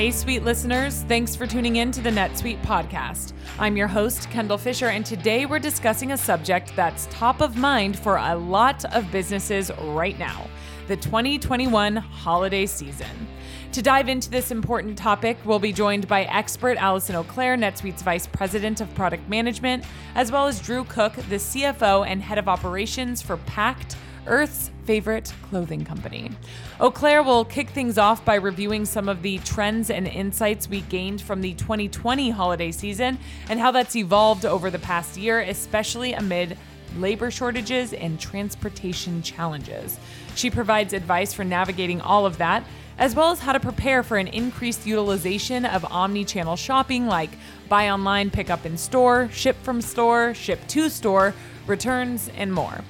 [0.00, 3.34] Hey, sweet listeners, thanks for tuning in to the NetSuite podcast.
[3.58, 7.98] I'm your host, Kendall Fisher, and today we're discussing a subject that's top of mind
[7.98, 10.48] for a lot of businesses right now
[10.88, 13.28] the 2021 holiday season.
[13.72, 18.26] To dive into this important topic, we'll be joined by expert Allison Auclair, NetSuite's Vice
[18.26, 23.20] President of Product Management, as well as Drew Cook, the CFO and Head of Operations
[23.20, 23.96] for Pact
[24.30, 26.30] Earth's favorite clothing company.
[26.78, 31.20] Auclair will kick things off by reviewing some of the trends and insights we gained
[31.20, 36.56] from the 2020 holiday season and how that's evolved over the past year, especially amid
[36.96, 39.98] labor shortages and transportation challenges.
[40.36, 42.64] She provides advice for navigating all of that,
[42.98, 47.30] as well as how to prepare for an increased utilization of omni channel shopping like
[47.68, 51.34] buy online, pick up in store, ship from store, ship to store,
[51.66, 52.84] returns, and more.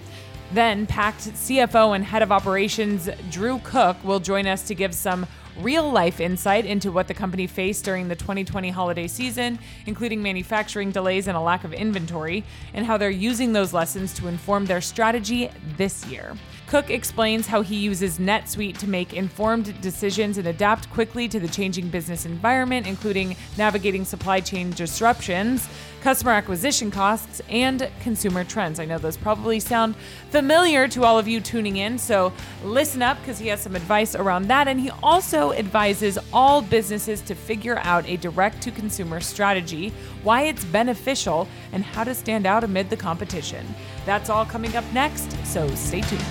[0.52, 5.26] Then, Pact CFO and Head of Operations Drew Cook will join us to give some
[5.60, 10.90] real life insight into what the company faced during the 2020 holiday season, including manufacturing
[10.90, 12.42] delays and a lack of inventory,
[12.74, 16.36] and how they're using those lessons to inform their strategy this year.
[16.66, 21.48] Cook explains how he uses NetSuite to make informed decisions and adapt quickly to the
[21.48, 25.68] changing business environment, including navigating supply chain disruptions,
[26.00, 28.80] customer acquisition costs, and consumer trends.
[28.80, 29.94] I know those probably sound
[30.30, 32.32] familiar to all of you tuning in, so
[32.64, 34.68] listen up because he has some advice around that.
[34.68, 40.42] And he also advises all businesses to figure out a direct to consumer strategy, why
[40.42, 43.66] it's beneficial, and how to stand out amid the competition.
[44.06, 46.24] That's all coming up next, so stay tuned.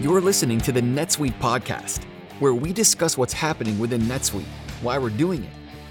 [0.00, 2.04] You're listening to the NetSuite podcast,
[2.38, 4.44] where we discuss what's happening within NetSuite,
[4.80, 5.50] why we're doing it,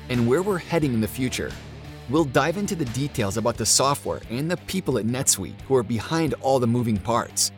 [0.09, 1.51] and where we're heading in the future.
[2.09, 5.83] We'll dive into the details about the software and the people at NetSuite who are
[5.83, 7.51] behind all the moving parts.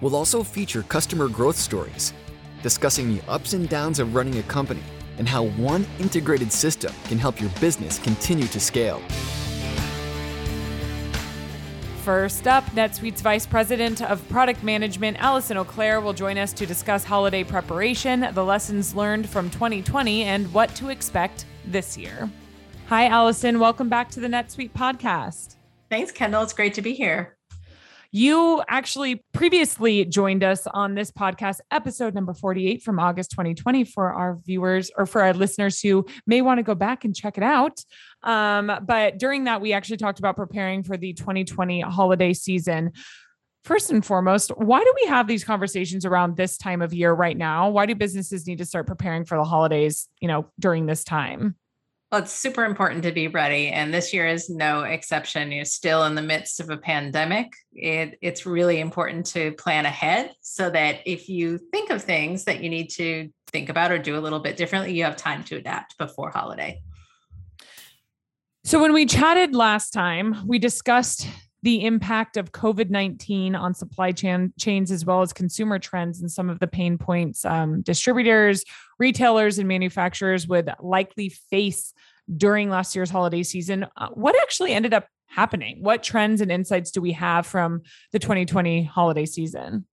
[0.00, 2.12] We'll also feature customer growth stories,
[2.62, 4.82] discussing the ups and downs of running a company
[5.18, 9.02] and how one integrated system can help your business continue to scale.
[12.04, 17.04] First up, NetSuite's Vice President of Product Management, Allison Auclair, will join us to discuss
[17.04, 22.30] holiday preparation, the lessons learned from 2020, and what to expect this year.
[22.88, 23.58] Hi, Allison.
[23.58, 25.56] Welcome back to the NetSuite podcast.
[25.90, 26.42] Thanks, Kendall.
[26.42, 27.38] It's great to be here.
[28.10, 34.10] You actually previously joined us on this podcast, episode number 48 from August 2020, for
[34.10, 37.44] our viewers or for our listeners who may want to go back and check it
[37.44, 37.78] out.
[38.22, 42.92] Um, but during that, we actually talked about preparing for the 2020 holiday season.
[43.68, 47.36] First and foremost, why do we have these conversations around this time of year right
[47.36, 47.68] now?
[47.68, 51.54] Why do businesses need to start preparing for the holidays, you know, during this time?
[52.10, 55.52] Well, it's super important to be ready, and this year is no exception.
[55.52, 57.52] You're still in the midst of a pandemic.
[57.74, 62.62] It, it's really important to plan ahead so that if you think of things that
[62.62, 65.56] you need to think about or do a little bit differently, you have time to
[65.56, 66.80] adapt before holiday.
[68.64, 71.28] So, when we chatted last time, we discussed
[71.62, 76.30] the impact of COVID 19 on supply chain chains as well as consumer trends and
[76.30, 78.64] some of the pain points um, distributors,
[78.98, 81.92] retailers, and manufacturers would likely face
[82.36, 83.86] during last year's holiday season.
[83.96, 85.78] Uh, what actually ended up happening?
[85.82, 87.82] What trends and insights do we have from
[88.12, 89.86] the 2020 holiday season?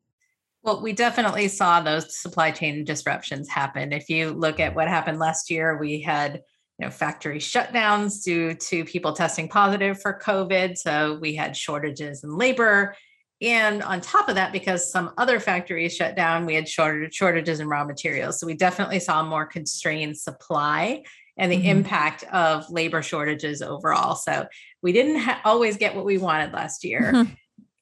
[0.63, 3.93] Well, we definitely saw those supply chain disruptions happen.
[3.93, 6.41] If you look at what happened last year, we had
[6.79, 12.23] you know factory shutdowns due to people testing positive for covid so we had shortages
[12.23, 12.95] in labor
[13.41, 17.67] and on top of that because some other factories shut down we had shortages in
[17.67, 21.03] raw materials so we definitely saw more constrained supply
[21.37, 21.67] and the mm-hmm.
[21.67, 24.15] impact of labor shortages overall.
[24.15, 24.47] So
[24.81, 27.11] we didn't ha- always get what we wanted last year.
[27.13, 27.33] Mm-hmm.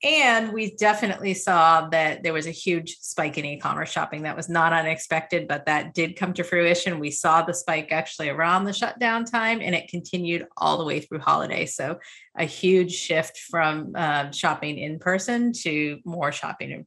[0.03, 4.36] And we definitely saw that there was a huge spike in e commerce shopping that
[4.36, 7.00] was not unexpected, but that did come to fruition.
[7.00, 11.00] We saw the spike actually around the shutdown time and it continued all the way
[11.00, 11.66] through holiday.
[11.66, 12.00] So,
[12.38, 16.85] a huge shift from uh, shopping in person to more shopping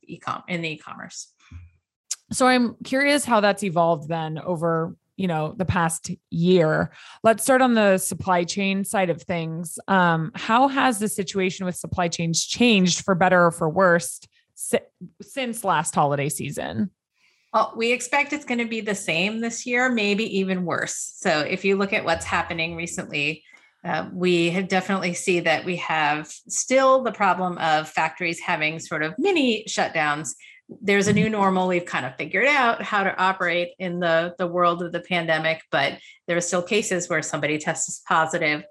[0.49, 1.33] in, e commerce.
[2.33, 6.93] So, I'm curious how that's evolved then over you know the past year.
[7.23, 9.79] Let's start on the supply chain side of things.
[9.89, 14.21] Um, how has the situation with supply chains changed for better or for worse
[14.55, 14.79] si-
[15.23, 16.91] since last holiday season?
[17.53, 21.15] Well, we expect it's going to be the same this year, maybe even worse.
[21.17, 23.43] So, if you look at what's happening recently,
[23.85, 29.15] uh, we definitely see that we have still the problem of factories having sort of
[29.17, 30.35] mini shutdowns
[30.69, 34.47] there's a new normal we've kind of figured out how to operate in the the
[34.47, 38.65] world of the pandemic but there are still cases where somebody tests positive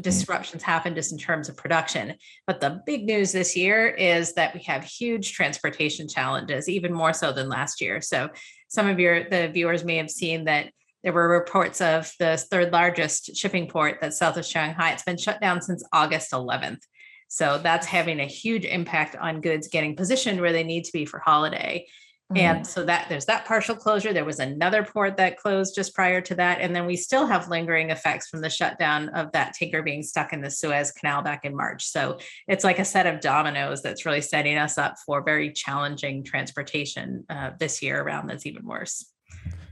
[0.00, 2.14] disruptions happen just in terms of production.
[2.46, 7.12] But the big news this year is that we have huge transportation challenges, even more
[7.12, 8.00] so than last year.
[8.00, 8.28] So
[8.68, 10.70] some of your the viewers may have seen that
[11.02, 14.92] there were reports of the third largest shipping port that's south of Shanghai.
[14.92, 16.80] It's been shut down since August 11th.
[17.28, 21.04] So that's having a huge impact on goods getting positioned where they need to be
[21.04, 21.86] for holiday.
[22.32, 22.38] Mm-hmm.
[22.38, 24.12] And so that there's that partial closure.
[24.12, 26.60] There was another port that closed just prior to that.
[26.60, 30.32] And then we still have lingering effects from the shutdown of that tanker being stuck
[30.32, 31.84] in the Suez Canal back in March.
[31.84, 32.18] So
[32.48, 37.24] it's like a set of dominoes that's really setting us up for very challenging transportation
[37.28, 39.04] uh, this year around that's even worse.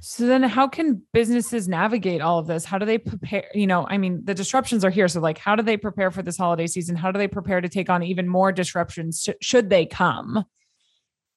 [0.05, 2.65] So then how can businesses navigate all of this?
[2.65, 3.49] How do they prepare?
[3.55, 5.07] You know, I mean, the disruptions are here.
[5.07, 6.97] So like, how do they prepare for this holiday season?
[6.97, 10.45] How do they prepare to take on even more disruptions should they come?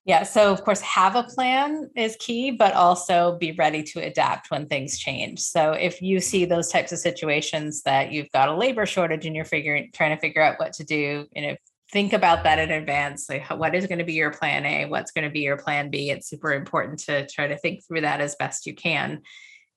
[0.03, 0.23] Yeah.
[0.23, 4.65] So, of course, have a plan is key, but also be ready to adapt when
[4.65, 5.41] things change.
[5.41, 9.35] So, if you see those types of situations that you've got a labor shortage and
[9.35, 11.55] you're figuring, trying to figure out what to do, you know,
[11.91, 13.29] think about that in advance.
[13.29, 14.85] Like, what is going to be your plan A?
[14.85, 16.09] What's going to be your plan B?
[16.09, 19.21] It's super important to try to think through that as best you can.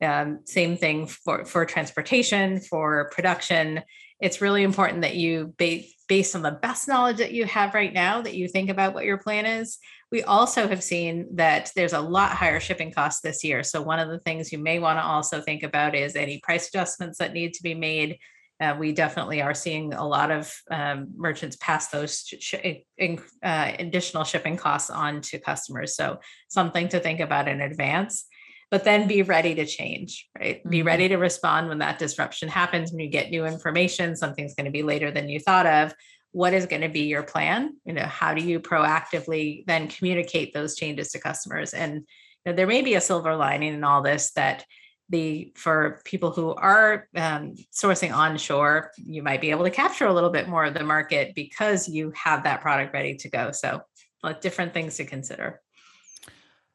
[0.03, 3.83] Um, same thing for for transportation, for production.
[4.21, 8.23] It's really important that you, based on the best knowledge that you have right now,
[8.23, 9.79] that you think about what your plan is
[10.11, 13.63] we also have seen that there's a lot higher shipping costs this year.
[13.63, 16.69] So, one of the things you may want to also think about is any price
[16.69, 18.19] adjustments that need to be made.
[18.61, 22.55] Uh, we definitely are seeing a lot of um, merchants pass those sh-
[23.01, 25.95] uh, additional shipping costs on to customers.
[25.95, 26.19] So,
[26.49, 28.27] something to think about in advance
[28.71, 30.59] but then be ready to change, right?
[30.59, 30.69] Mm-hmm.
[30.69, 34.67] Be ready to respond when that disruption happens, when you get new information, something's going
[34.67, 35.95] to be later than you thought of
[36.33, 40.53] what is going to be your plan you know how do you proactively then communicate
[40.53, 42.05] those changes to customers and you
[42.47, 44.65] know, there may be a silver lining in all this that
[45.11, 50.13] the for people who are um, sourcing onshore you might be able to capture a
[50.13, 53.51] little bit more of the market because you have that product ready to go.
[53.51, 53.81] So
[54.23, 55.61] like different things to consider.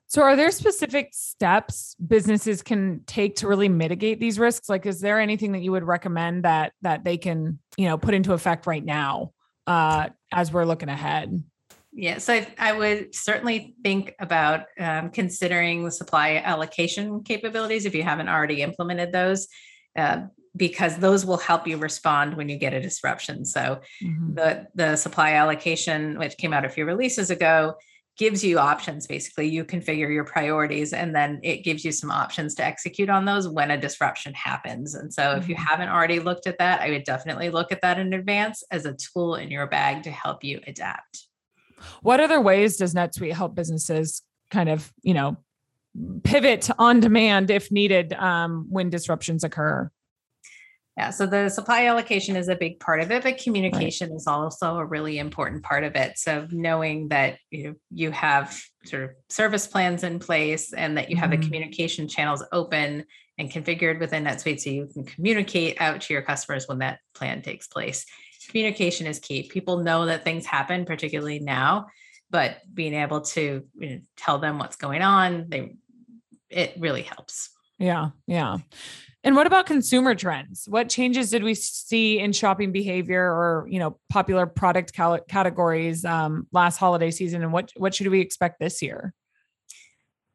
[0.07, 4.69] So are there specific steps businesses can take to really mitigate these risks?
[4.69, 8.13] Like is there anything that you would recommend that that they can you know put
[8.13, 9.31] into effect right now
[9.67, 11.43] uh, as we're looking ahead?
[11.95, 17.93] Yeah, so I, I would certainly think about um, considering the supply allocation capabilities if
[17.93, 19.47] you haven't already implemented those,
[19.97, 20.21] uh,
[20.55, 23.45] because those will help you respond when you get a disruption.
[23.45, 24.33] So mm-hmm.
[24.33, 27.75] the the supply allocation, which came out a few releases ago,
[28.17, 32.53] gives you options basically you configure your priorities and then it gives you some options
[32.53, 35.63] to execute on those when a disruption happens and so if you mm-hmm.
[35.63, 38.93] haven't already looked at that i would definitely look at that in advance as a
[38.93, 41.27] tool in your bag to help you adapt
[42.01, 44.21] what other ways does netsuite help businesses
[44.51, 45.37] kind of you know
[46.23, 49.89] pivot on demand if needed um, when disruptions occur
[50.95, 54.15] yeah, so the supply allocation is a big part of it, but communication right.
[54.15, 56.19] is also a really important part of it.
[56.19, 61.09] So knowing that you know, you have sort of service plans in place and that
[61.09, 61.41] you have mm-hmm.
[61.41, 63.05] the communication channels open
[63.39, 67.41] and configured within NetSuite so you can communicate out to your customers when that plan
[67.41, 68.05] takes place.
[68.53, 69.49] Communication is key.
[69.49, 71.87] People know that things happen, particularly now,
[72.29, 75.73] but being able to you know, tell them what's going on, they
[76.51, 77.49] it really helps.
[77.79, 78.57] Yeah, yeah.
[79.23, 80.67] And what about consumer trends?
[80.69, 86.05] What changes did we see in shopping behavior or, you know, popular product cal- categories
[86.05, 89.15] um, last holiday season and what what should we expect this year?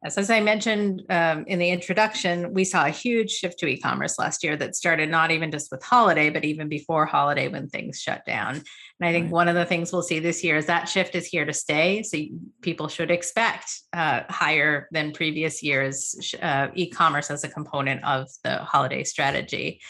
[0.05, 4.17] As I mentioned um, in the introduction, we saw a huge shift to e commerce
[4.17, 7.99] last year that started not even just with holiday, but even before holiday when things
[7.99, 8.55] shut down.
[8.55, 9.33] And I think right.
[9.33, 12.05] one of the things we'll see this year is that shift is here to stay.
[12.05, 12.17] So
[12.63, 18.29] people should expect uh, higher than previous years uh, e commerce as a component of
[18.45, 19.81] the holiday strategy.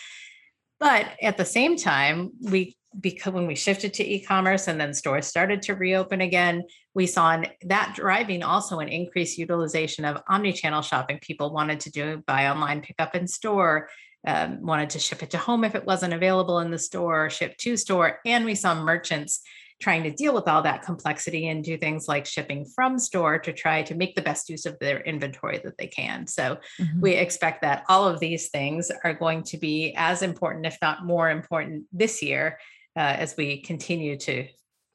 [0.81, 5.27] But at the same time, we because when we shifted to e-commerce and then stores
[5.27, 6.65] started to reopen again,
[6.95, 11.19] we saw that driving also an increased utilization of omni-channel shopping.
[11.21, 13.89] People wanted to do buy online, pick up in store,
[14.27, 17.57] um, wanted to ship it to home if it wasn't available in the store, ship
[17.59, 19.43] to store, and we saw merchants
[19.81, 23.53] trying to deal with all that complexity and do things like shipping from store to
[23.53, 26.27] try to make the best use of their inventory that they can.
[26.27, 27.01] So mm-hmm.
[27.01, 31.05] we expect that all of these things are going to be as important, if not
[31.05, 32.59] more important, this year
[32.99, 34.49] uh, as we continue to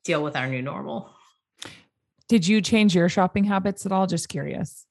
[0.04, 1.10] deal with our new normal.
[2.28, 4.08] Did you change your shopping habits at all?
[4.08, 4.86] Just curious.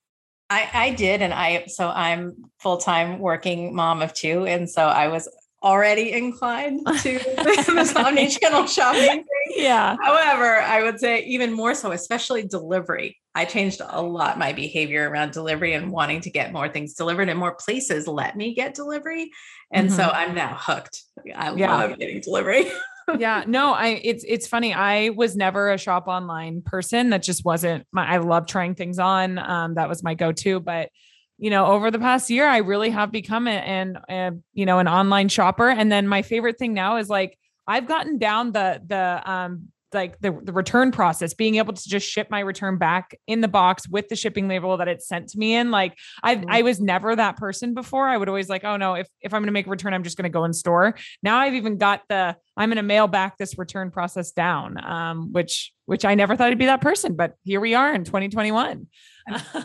[0.49, 1.21] I, I did.
[1.21, 4.47] And I, so I'm full time working mom of two.
[4.47, 5.29] And so I was
[5.63, 9.25] already inclined to this omni channel shopping thing.
[9.57, 9.97] Yeah.
[10.03, 13.19] However, I would say even more so, especially delivery.
[13.35, 17.29] I changed a lot my behavior around delivery and wanting to get more things delivered
[17.29, 19.31] and more places let me get delivery.
[19.71, 19.97] And mm-hmm.
[19.97, 21.03] so I'm now hooked.
[21.35, 21.77] I yeah.
[21.77, 22.71] love getting delivery.
[23.19, 24.73] yeah, no, I it's it's funny.
[24.75, 27.11] I was never a shop online person.
[27.11, 29.39] That just wasn't my I love trying things on.
[29.39, 30.91] Um that was my go-to, but
[31.39, 34.89] you know, over the past year I really have become an, an you know, an
[34.89, 39.23] online shopper and then my favorite thing now is like I've gotten down the the
[39.31, 43.41] um like the, the return process, being able to just ship my return back in
[43.41, 45.71] the box with the shipping label that it's sent to me in.
[45.71, 46.51] Like I mm-hmm.
[46.51, 48.09] I was never that person before.
[48.09, 50.17] I would always like, oh no, if if I'm gonna make a return, I'm just
[50.17, 50.97] gonna go in store.
[51.23, 54.83] Now I've even got the I'm gonna mail back this return process down.
[54.85, 58.05] Um, which which I never thought I'd be that person, but here we are in
[58.05, 58.87] 2021.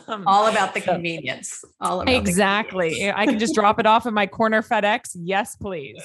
[0.07, 1.63] Um, all about the convenience.
[1.81, 3.11] All about exactly.
[3.11, 5.15] I can just drop it off in my corner FedEx.
[5.15, 6.03] Yes, please.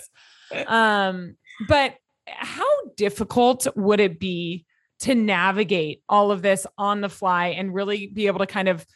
[0.66, 1.36] Um,
[1.66, 1.94] but
[2.26, 4.64] how difficult would it be
[5.00, 8.86] to navigate all of this on the fly and really be able to kind of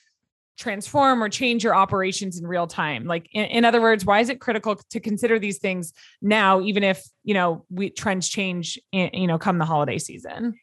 [0.56, 3.04] transform or change your operations in real time?
[3.04, 5.92] Like in, in, other words why is it critical to consider these things
[6.22, 10.54] now even if you know we trends change in, you know come the holiday season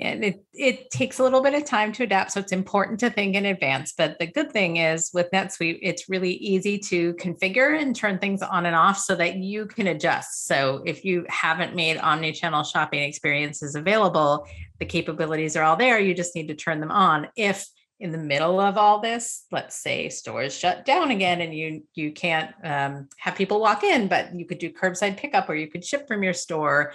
[0.00, 3.10] and it, it takes a little bit of time to adapt so it's important to
[3.10, 7.80] think in advance but the good thing is with netsuite it's really easy to configure
[7.80, 10.46] and turn things on and off so that you can adjust.
[10.46, 14.46] So if you haven't made omni-channel shopping experiences available
[14.78, 17.28] the capabilities are all there you just need to turn them on.
[17.36, 17.66] If
[18.00, 22.12] in the middle of all this let's say stores shut down again and you you
[22.12, 25.84] can't um, have people walk in but you could do curbside pickup or you could
[25.84, 26.92] ship from your store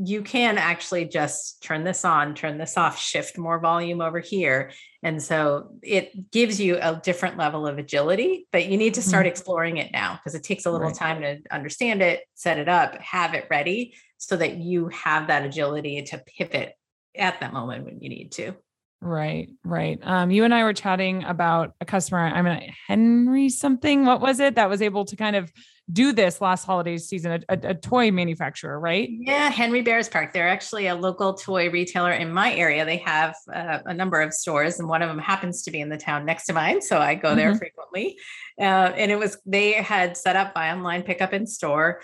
[0.00, 4.70] you can actually just turn this on, turn this off, shift more volume over here.
[5.02, 9.24] And so it gives you a different level of agility, but you need to start
[9.24, 9.32] mm-hmm.
[9.32, 10.96] exploring it now because it takes a little right.
[10.96, 15.44] time to understand it, set it up, have it ready so that you have that
[15.44, 16.74] agility to pivot
[17.16, 18.54] at that moment when you need to.
[19.00, 19.98] Right, right.
[20.02, 22.20] Um, you and I were chatting about a customer.
[22.20, 24.04] I'm mean, Henry something.
[24.04, 25.52] What was it that was able to kind of
[25.92, 27.32] do this last holiday season?
[27.32, 29.08] A, a, a toy manufacturer, right?
[29.10, 30.32] Yeah, Henry Bears Park.
[30.32, 32.84] They're actually a local toy retailer in my area.
[32.84, 35.88] They have uh, a number of stores, and one of them happens to be in
[35.88, 37.58] the town next to mine, so I go there mm-hmm.
[37.58, 38.18] frequently.
[38.58, 42.02] Uh, and it was they had set up buy online, pick up in store,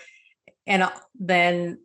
[0.67, 1.79] and uh, then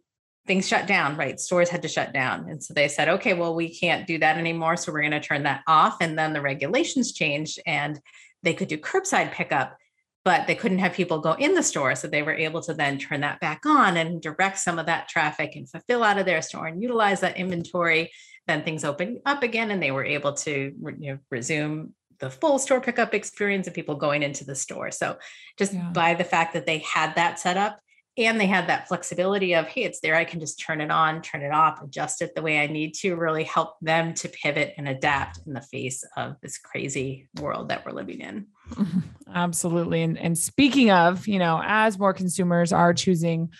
[0.46, 1.38] things shut down, right?
[1.38, 2.48] Stores had to shut down.
[2.48, 4.76] And so they said, okay, well, we can't do that anymore.
[4.76, 5.98] So we're going to turn that off.
[6.00, 8.00] And then the regulations changed and
[8.42, 9.76] they could do curbside pickup,
[10.24, 11.94] but they couldn't have people go in the store.
[11.94, 15.08] So they were able to then turn that back on and direct some of that
[15.08, 18.10] traffic and fulfill out of their store and utilize that inventory.
[18.46, 22.58] Then things opened up again and they were able to you know, resume the full
[22.58, 24.90] store pickup experience of people going into the store.
[24.90, 25.16] So
[25.58, 25.88] just yeah.
[25.90, 27.80] by the fact that they had that set up,
[28.16, 31.22] and they had that flexibility of hey it's there i can just turn it on
[31.22, 34.74] turn it off adjust it the way i need to really help them to pivot
[34.76, 38.46] and adapt in the face of this crazy world that we're living in
[39.34, 43.50] absolutely and, and speaking of you know as more consumers are choosing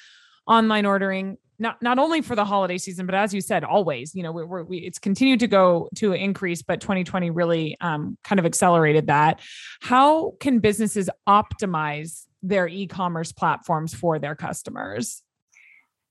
[0.47, 4.15] online ordering not not only for the holiday season, but as you said, always.
[4.15, 8.39] You know, we're, we it's continued to go to increase, but 2020 really um, kind
[8.39, 9.41] of accelerated that.
[9.83, 15.23] How can businesses optimize their e-commerce platforms for their customers.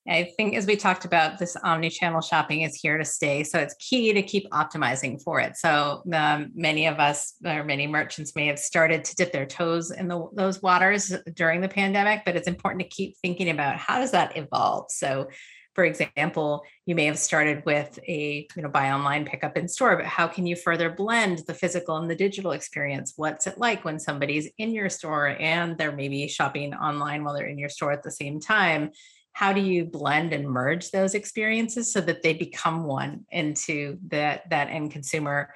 [0.10, 3.44] I think as we talked about, this omni-channel shopping is here to stay.
[3.44, 5.56] So it's key to keep optimizing for it.
[5.56, 9.92] So um, many of us or many merchants may have started to dip their toes
[9.92, 14.00] in the, those waters during the pandemic, but it's important to keep thinking about how
[14.00, 14.86] does that evolve.
[14.90, 15.30] So
[15.76, 19.68] for example, you may have started with a you know buy online, pick up in
[19.68, 23.14] store, but how can you further blend the physical and the digital experience?
[23.16, 27.48] What's it like when somebody's in your store and they're maybe shopping online while they're
[27.48, 28.92] in your store at the same time?
[29.40, 34.50] How do you blend and merge those experiences so that they become one into that
[34.50, 35.54] that end consumer?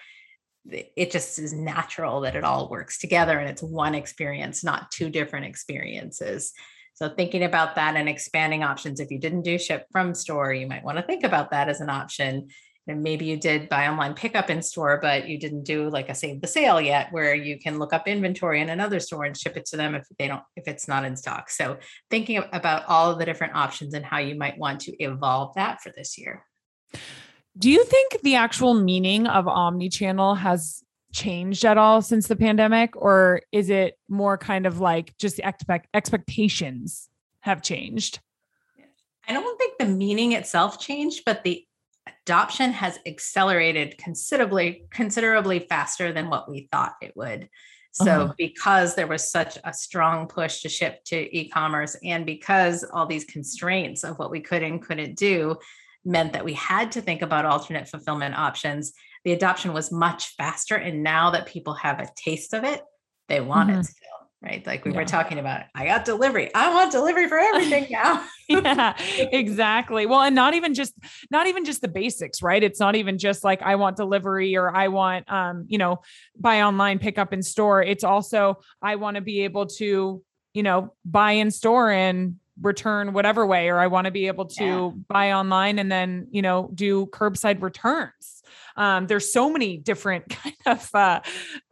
[0.72, 5.10] it just is natural that it all works together and it's one experience, not two
[5.10, 6.54] different experiences.
[6.94, 9.02] So thinking about that and expanding options.
[9.02, 11.82] If you didn't do ship from store, you might want to think about that as
[11.82, 12.48] an option.
[12.88, 16.16] And maybe you did buy online pickup in store, but you didn't do like a
[16.16, 19.56] save the sale yet, where you can look up inventory in another store and ship
[19.56, 21.50] it to them if they don't, if it's not in stock.
[21.50, 21.78] So
[22.10, 25.82] thinking about all of the different options and how you might want to evolve that
[25.82, 26.46] for this year.
[27.58, 32.96] Do you think the actual meaning of omni-channel has changed at all since the pandemic
[32.96, 37.08] or is it more kind of like just the expect expectations
[37.42, 38.20] have changed
[39.28, 41.64] i don't think the meaning itself changed but the
[42.08, 47.50] adoption has accelerated considerably considerably faster than what we thought it would
[47.92, 48.34] so uh-huh.
[48.40, 53.26] because there was such a strong push to ship to e-commerce and because all these
[53.26, 55.56] constraints of what we could and couldn't do
[56.06, 58.94] meant that we had to think about alternate fulfillment options,
[59.24, 60.76] the adoption was much faster.
[60.76, 62.82] And now that people have a taste of it,
[63.30, 63.80] they want mm-hmm.
[63.80, 64.13] it still,
[64.44, 64.66] right?
[64.68, 64.98] Like we yeah.
[64.98, 66.54] were talking about, I got delivery.
[66.54, 68.26] I want delivery for everything now.
[68.50, 70.06] yeah, exactly.
[70.06, 70.94] Well, and not even just
[71.32, 72.62] not even just the basics, right?
[72.62, 76.02] It's not even just like I want delivery or I want um, you know,
[76.38, 77.82] buy online, pick up in store.
[77.82, 80.22] It's also I want to be able to,
[80.54, 84.46] you know, buy in store and return whatever way or I want to be able
[84.46, 84.92] to yeah.
[85.08, 88.43] buy online and then, you know, do curbside returns.
[88.76, 91.20] Um, there's so many different kind of uh,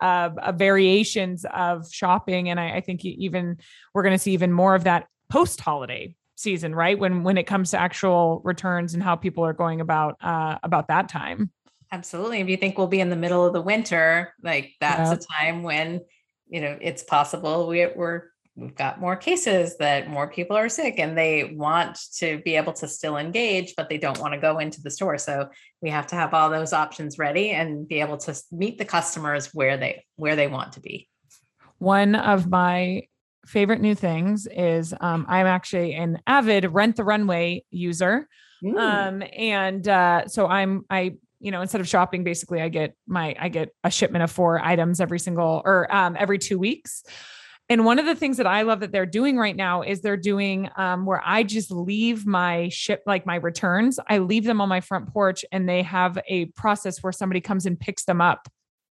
[0.01, 3.57] uh, variations of shopping, and I, I think even
[3.93, 6.97] we're going to see even more of that post holiday season, right?
[6.97, 10.87] When when it comes to actual returns and how people are going about uh, about
[10.87, 11.51] that time.
[11.91, 12.39] Absolutely.
[12.39, 15.17] If you think we'll be in the middle of the winter, like that's yeah.
[15.17, 16.01] a time when
[16.47, 18.23] you know it's possible we, we're
[18.55, 22.73] we've got more cases that more people are sick and they want to be able
[22.73, 25.17] to still engage but they don't want to go into the store.
[25.17, 25.49] So
[25.81, 29.53] we have to have all those options ready and be able to meet the customers
[29.53, 31.07] where they where they want to be.
[31.77, 33.03] One of my
[33.45, 38.27] favorite new things is um, i'm actually an avid rent the runway user.
[38.63, 38.77] Mm.
[38.77, 43.35] um, and uh, so i'm i you know instead of shopping basically i get my
[43.39, 47.03] i get a shipment of four items every single or um, every two weeks
[47.71, 50.17] and one of the things that I love that they're doing right now is they're
[50.17, 54.67] doing um, where I just leave my ship, like my returns, I leave them on
[54.67, 58.49] my front porch and they have a process where somebody comes and picks them up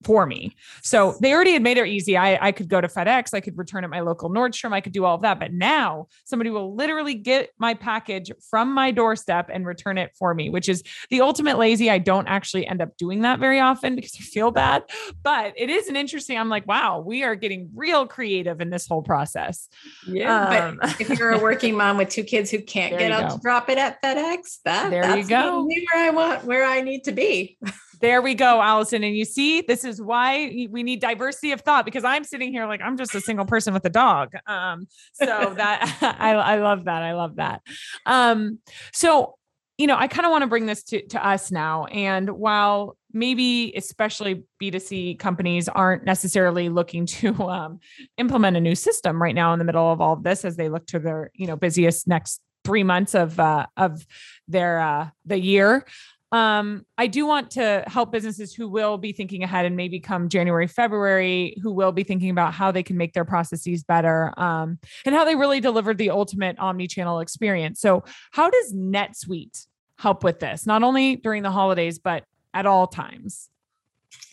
[0.03, 0.55] for me.
[0.81, 2.17] So they already had made it easy.
[2.17, 4.93] I, I could go to FedEx, I could return at my local Nordstrom, I could
[4.93, 5.39] do all of that.
[5.39, 10.33] But now somebody will literally get my package from my doorstep and return it for
[10.33, 11.89] me, which is the ultimate lazy.
[11.89, 14.83] I don't actually end up doing that very often because I feel bad.
[15.23, 18.87] But it is an interesting, I'm like, wow, we are getting real creative in this
[18.87, 19.67] whole process.
[20.07, 20.67] Yeah.
[20.67, 23.35] Um, but if you're a working mom with two kids who can't get out go.
[23.35, 25.65] to drop it at FedEx, that, there that's you go.
[25.65, 27.57] where I want where I need to be.
[28.03, 29.01] There we go, Allison.
[29.05, 32.67] And you see, this is why we need diversity of thought because I'm sitting here
[32.67, 34.33] like I'm just a single person with a dog.
[34.45, 37.01] Um, so that I, I love that.
[37.01, 37.61] I love that.
[38.05, 38.59] Um,
[38.91, 39.35] so
[39.77, 41.85] you know, I kind of want to bring this to, to us now.
[41.85, 47.79] And while maybe especially B2C companies aren't necessarily looking to um,
[48.17, 50.67] implement a new system right now in the middle of all of this as they
[50.67, 54.05] look to their, you know, busiest next three months of uh, of
[54.47, 55.85] their uh, the year
[56.33, 60.29] um, I do want to help businesses who will be thinking ahead and maybe come
[60.29, 64.79] January, February, who will be thinking about how they can make their processes better um,
[65.05, 67.79] and how they really deliver the ultimate omni-channel experience.
[67.79, 69.67] So, how does NetSuite
[69.99, 72.23] help with this, not only during the holidays, but
[72.55, 73.49] at all times?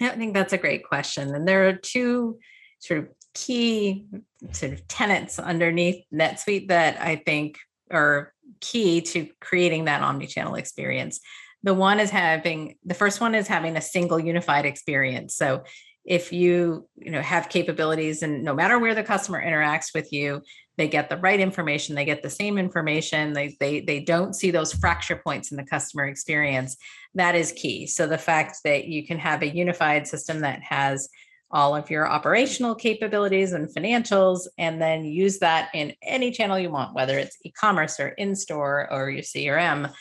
[0.01, 1.35] I think that's a great question.
[1.35, 2.39] And there are two
[2.79, 4.07] sort of key
[4.53, 7.59] sort of tenets underneath NetSuite that I think
[7.91, 11.21] are key to creating that omni-channel experience
[11.62, 15.35] the one is having the first one is having a single unified experience.
[15.37, 15.64] So
[16.05, 20.40] if you you know have capabilities and no matter where the customer interacts with you
[20.79, 24.51] they get the right information they get the same information they they, they don't see
[24.51, 26.77] those fracture points in the customer experience
[27.14, 27.87] that is key.
[27.87, 31.09] So the fact that you can have a unified system that has
[31.51, 36.70] all of your operational capabilities and financials and then use that in any channel you
[36.70, 39.92] want whether it's e-commerce or in-store or your crm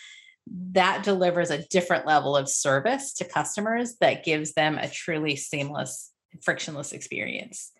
[0.48, 6.12] that delivers a different level of service to customers that gives them a truly seamless,
[6.44, 7.72] frictionless experience.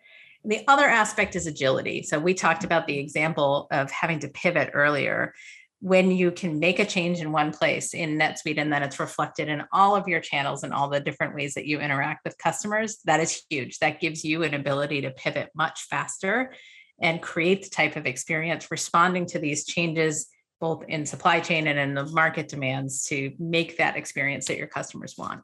[0.44, 2.02] the other aspect is agility.
[2.02, 5.34] So we talked about the example of having to pivot earlier.
[5.80, 9.48] When you can make a change in one place in NetSuite and then it's reflected
[9.48, 12.98] in all of your channels and all the different ways that you interact with customers,
[13.04, 13.78] that is huge.
[13.78, 16.52] That gives you an ability to pivot much faster
[17.00, 20.28] and create the type of experience responding to these changes
[20.60, 24.66] both in supply chain and in the market demands to make that experience that your
[24.66, 25.42] customers want.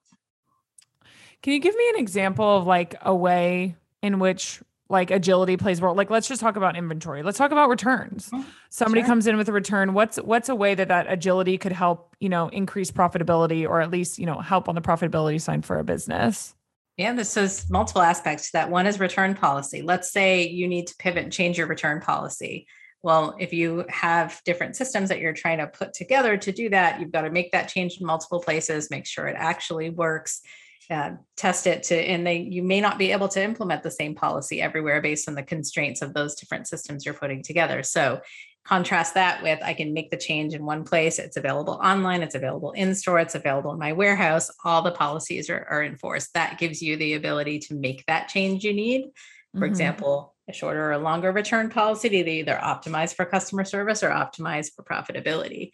[1.42, 5.80] Can you give me an example of like a way in which like agility plays
[5.80, 5.94] a role?
[5.94, 7.22] Like let's just talk about inventory.
[7.22, 8.28] Let's talk about returns.
[8.32, 9.08] Oh, Somebody sure.
[9.08, 9.94] comes in with a return.
[9.94, 13.90] What's what's a way that that agility could help, you know, increase profitability or at
[13.90, 16.54] least, you know, help on the profitability side for a business?
[16.96, 18.70] Yeah, this is multiple aspects to that.
[18.70, 19.82] One is return policy.
[19.82, 22.66] Let's say you need to pivot and change your return policy.
[23.06, 27.00] Well, if you have different systems that you're trying to put together to do that,
[27.00, 30.42] you've got to make that change in multiple places, make sure it actually works.
[30.90, 34.14] Uh, test it to and they you may not be able to implement the same
[34.14, 38.20] policy everywhere based on the constraints of those different systems you're putting together so
[38.64, 42.36] contrast that with i can make the change in one place it's available online it's
[42.36, 46.56] available in store it's available in my warehouse all the policies are, are enforced that
[46.56, 49.06] gives you the ability to make that change you need
[49.54, 49.64] for mm-hmm.
[49.64, 54.68] example a shorter or longer return policy to either optimize for customer service or optimize
[54.74, 55.72] for profitability.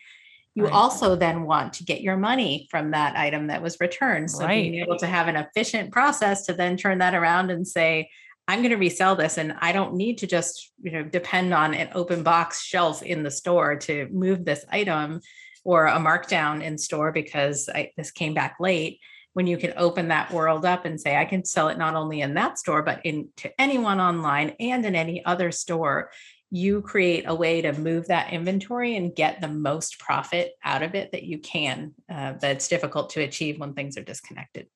[0.54, 0.72] you right.
[0.72, 4.30] also then want to get your money from that item that was returned.
[4.30, 4.62] So right.
[4.62, 8.10] being able to have an efficient process to then turn that around and say,
[8.48, 11.74] I'm going to resell this and I don't need to just, you know, depend on
[11.74, 15.20] an open box shelf in the store to move this item
[15.64, 19.00] or a markdown in store because I, this came back late
[19.34, 22.20] when you can open that world up and say i can sell it not only
[22.20, 26.10] in that store but in to anyone online and in any other store
[26.54, 30.94] you create a way to move that inventory and get the most profit out of
[30.94, 34.66] it that you can uh, that's difficult to achieve when things are disconnected.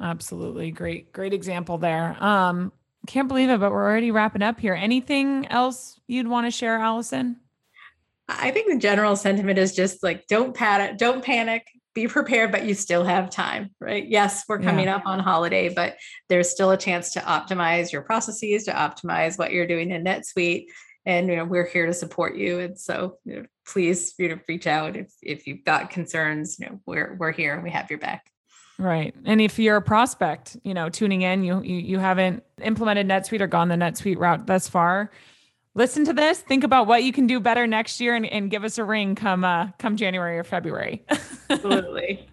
[0.00, 0.70] Absolutely.
[0.70, 2.16] Great great example there.
[2.22, 2.72] Um
[3.08, 4.74] can't believe it but we're already wrapping up here.
[4.74, 7.40] Anything else you'd want to share allison?
[8.28, 12.64] I think the general sentiment is just like don't panic don't panic be prepared, but
[12.64, 14.06] you still have time, right?
[14.06, 14.96] Yes, we're coming yeah.
[14.96, 15.96] up on holiday, but
[16.28, 20.66] there's still a chance to optimize your processes, to optimize what you're doing in NetSuite.
[21.04, 22.60] And you know, we're here to support you.
[22.60, 26.66] And so you know, please you know, reach out if, if you've got concerns, you
[26.66, 28.30] know, we're we're here and we have your back.
[28.78, 29.14] Right.
[29.26, 33.40] And if you're a prospect, you know, tuning in, you you, you haven't implemented NetSuite
[33.40, 35.10] or gone the NetSuite route thus far,
[35.74, 38.64] listen to this, think about what you can do better next year and, and give
[38.64, 41.04] us a ring come uh, come January or February.
[41.50, 42.28] Absolutely.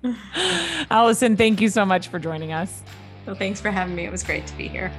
[0.89, 2.81] Allison, thank you so much for joining us.
[3.25, 4.05] Well, thanks for having me.
[4.05, 4.91] It was great to be here.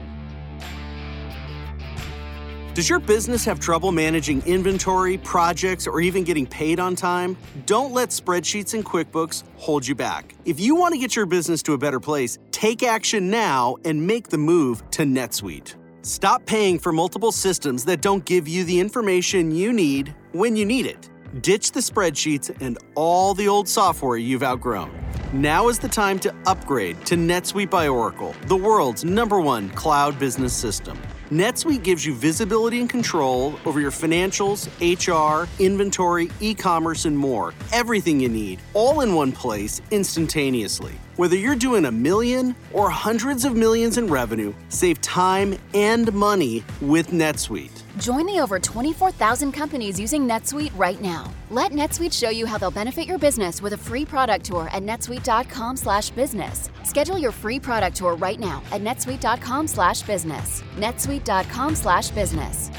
[2.74, 7.36] Does your business have trouble managing inventory, projects, or even getting paid on time?
[7.66, 10.36] Don't let spreadsheets and QuickBooks hold you back.
[10.44, 14.06] If you want to get your business to a better place, take action now and
[14.06, 15.74] make the move to NetSuite.
[16.02, 20.64] Stop paying for multiple systems that don't give you the information you need when you
[20.64, 21.10] need it.
[21.42, 24.92] Ditch the spreadsheets and all the old software you've outgrown.
[25.32, 30.18] Now is the time to upgrade to NetSuite by Oracle, the world's number one cloud
[30.20, 30.96] business system.
[31.30, 37.52] NetSuite gives you visibility and control over your financials, HR, inventory, e commerce, and more.
[37.72, 40.94] Everything you need, all in one place, instantaneously.
[41.18, 46.62] Whether you're doing a million or hundreds of millions in revenue, save time and money
[46.80, 47.82] with NetSuite.
[47.98, 51.28] Join the over 24,000 companies using NetSuite right now.
[51.50, 54.84] Let NetSuite show you how they'll benefit your business with a free product tour at
[54.84, 56.70] netsuite.com/business.
[56.84, 60.62] Schedule your free product tour right now at netsuite.com/business.
[60.76, 62.70] netsuite.com/business.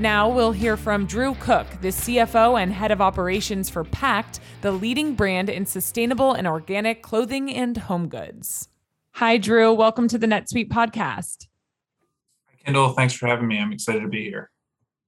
[0.00, 4.72] Now we'll hear from Drew Cook, the CFO and head of operations for Pact, the
[4.72, 8.68] leading brand in sustainable and organic clothing and home goods.
[9.12, 9.72] Hi, Drew.
[9.72, 11.46] Welcome to the NetSuite podcast.
[12.48, 13.58] Hi, Kendall, thanks for having me.
[13.58, 14.50] I'm excited to be here.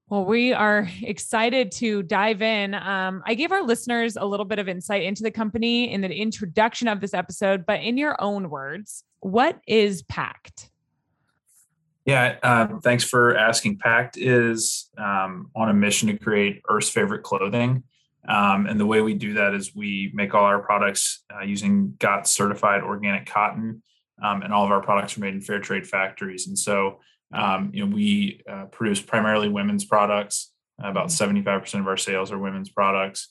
[0.09, 2.75] Well, we are excited to dive in.
[2.75, 6.13] Um, I gave our listeners a little bit of insight into the company in the
[6.13, 10.71] introduction of this episode, but in your own words, what is Pact?
[12.05, 13.79] Yeah, uh, thanks for asking.
[13.79, 17.85] Pact is um, on a mission to create Earth's favorite clothing.
[18.29, 21.95] Um, and the way we do that is we make all our products uh, using
[21.99, 23.83] GOTS certified organic cotton,
[24.23, 26.47] um, and all of our products are made in fair trade factories.
[26.47, 27.01] And so
[27.33, 30.53] um, you know, we uh, produce primarily women's products.
[30.83, 31.81] About 75% mm-hmm.
[31.81, 33.29] of our sales are women's products.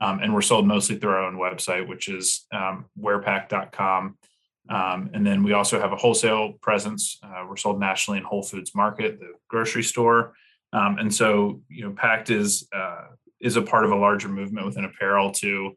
[0.00, 4.18] Um, and we're sold mostly through our own website, which is um, wearpact.com.
[4.68, 7.18] Um, and then we also have a wholesale presence.
[7.22, 10.34] Uh, we're sold nationally in Whole Foods Market, the grocery store.
[10.72, 13.06] Um, and so, you know, Pact is uh,
[13.40, 15.76] is a part of a larger movement within apparel to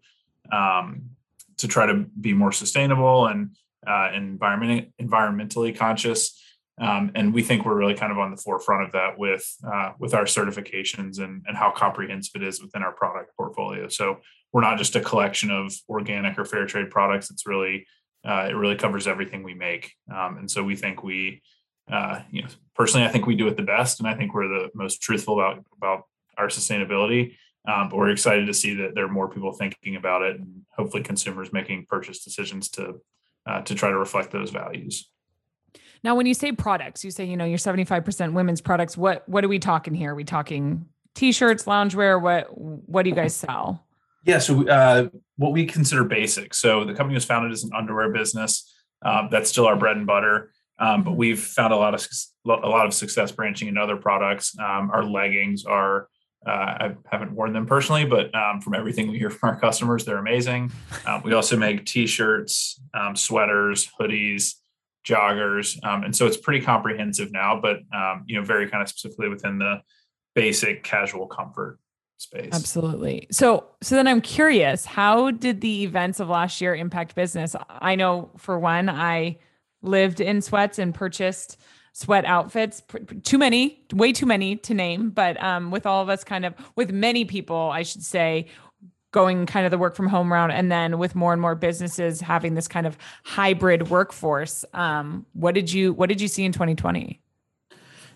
[0.51, 1.11] um,
[1.57, 6.41] to try to be more sustainable and uh, environment environmentally conscious.
[6.81, 9.91] Um, and we think we're really kind of on the forefront of that with uh,
[9.99, 13.87] with our certifications and, and how comprehensive it is within our product portfolio.
[13.89, 14.19] So
[14.51, 17.29] we're not just a collection of organic or fair trade products.
[17.29, 17.85] It's really
[18.25, 19.93] uh, it really covers everything we make.
[20.13, 21.41] Um, and so we think we,
[21.91, 24.47] uh, you know, personally, I think we do it the best, and I think we're
[24.47, 26.03] the most truthful about about
[26.37, 27.35] our sustainability.
[27.67, 30.63] Um, but we're excited to see that there are more people thinking about it, and
[30.75, 33.01] hopefully consumers making purchase decisions to
[33.45, 35.09] uh, to try to reflect those values.
[36.03, 38.97] Now, when you say products, you say, you know, you're 75% women's products.
[38.97, 40.11] What what are we talking here?
[40.11, 42.21] Are we talking t-shirts, loungewear?
[42.21, 43.85] What what do you guys sell?
[44.25, 46.53] Yeah, so uh, what we consider basic.
[46.53, 48.69] So the company was founded as an underwear business.
[49.03, 50.51] Um, that's still our bread and butter.
[50.79, 52.07] Um, but we've found a lot of
[52.45, 54.57] a lot of success branching into other products.
[54.57, 56.07] Um, our leggings are
[56.47, 60.05] uh, I haven't worn them personally, but um, from everything we hear from our customers,
[60.05, 60.71] they're amazing.
[61.05, 64.53] Um, we also make t-shirts, um, sweaters, hoodies,
[65.05, 67.59] joggers, and so it's pretty comprehensive now.
[67.61, 67.79] But
[68.25, 69.81] you know, very kind of specifically within the
[70.33, 71.77] basic casual comfort
[72.21, 72.49] space.
[72.51, 73.27] Absolutely.
[73.31, 77.55] So, so then I'm curious, how did the events of last year impact business?
[77.69, 79.37] I know for one, I
[79.81, 81.57] lived in sweats and purchased
[81.93, 82.81] sweat outfits.
[83.23, 86.53] Too many, way too many to name, but um, with all of us kind of,
[86.75, 88.47] with many people, I should say,
[89.11, 92.21] going kind of the work from home round and then with more and more businesses
[92.21, 96.51] having this kind of hybrid workforce um, what did you what did you see in
[96.51, 97.19] 2020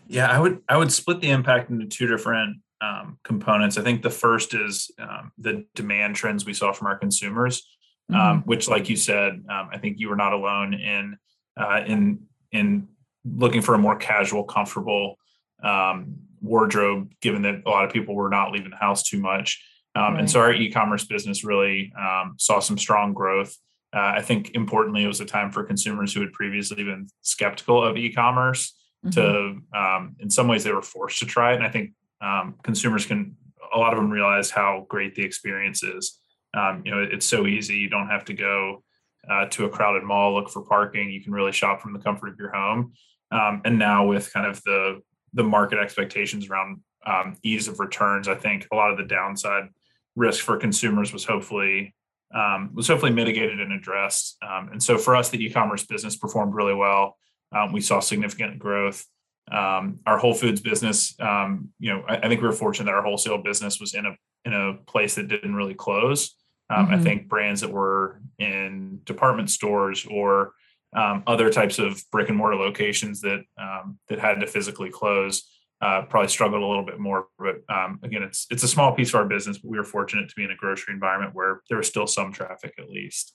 [0.07, 4.01] yeah i would i would split the impact into two different um, components i think
[4.01, 7.67] the first is um, the demand trends we saw from our consumers
[8.09, 8.39] um, mm-hmm.
[8.49, 11.17] which like you said um, i think you were not alone in
[11.57, 12.19] uh, in
[12.51, 12.87] in
[13.25, 15.17] looking for a more casual, comfortable
[15.63, 19.63] um, wardrobe, given that a lot of people were not leaving the house too much.
[19.95, 20.19] Um, right.
[20.21, 23.55] And so our e-commerce business really um, saw some strong growth.
[23.95, 27.83] Uh, I think importantly, it was a time for consumers who had previously been skeptical
[27.83, 29.11] of e-commerce mm-hmm.
[29.11, 31.57] to, um, in some ways, they were forced to try it.
[31.57, 31.91] And I think
[32.23, 33.35] um, consumers can,
[33.73, 36.19] a lot of them realize how great the experience is.
[36.57, 37.75] Um, you know, it's so easy.
[37.75, 38.83] You don't have to go
[39.29, 41.11] uh, to a crowded mall, look for parking.
[41.11, 42.93] You can really shop from the comfort of your home.
[43.31, 45.01] Um, and now with kind of the
[45.35, 49.69] the market expectations around um, ease of returns, I think a lot of the downside
[50.15, 51.95] risk for consumers was hopefully
[52.35, 54.37] um, was hopefully mitigated and addressed.
[54.47, 57.17] Um, and so for us, the e-commerce business performed really well.
[57.51, 59.05] Um, we saw significant growth.
[59.51, 62.95] Um, our Whole Foods business, um, you know, I, I, think we were fortunate that
[62.95, 66.35] our wholesale business was in a in a place that didn't really close.
[66.71, 66.93] Mm-hmm.
[66.93, 70.53] I think brands that were in department stores or
[70.95, 75.43] um, other types of brick and mortar locations that um, that had to physically close
[75.83, 77.27] uh, probably struggled a little bit more.
[77.37, 80.29] But um, again, it's it's a small piece of our business, but we were fortunate
[80.29, 83.33] to be in a grocery environment where there was still some traffic at least.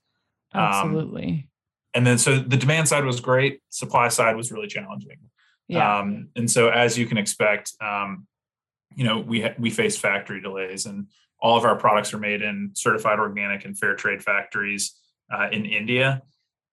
[0.55, 1.49] Um, Absolutely.
[1.92, 5.18] and then so the demand side was great, supply side was really challenging.
[5.68, 5.98] Yeah.
[5.98, 8.26] Um, and so as you can expect, um,
[8.94, 11.07] you know we ha- we face factory delays, and
[11.40, 14.96] all of our products are made in certified organic and fair trade factories
[15.33, 16.22] uh, in India.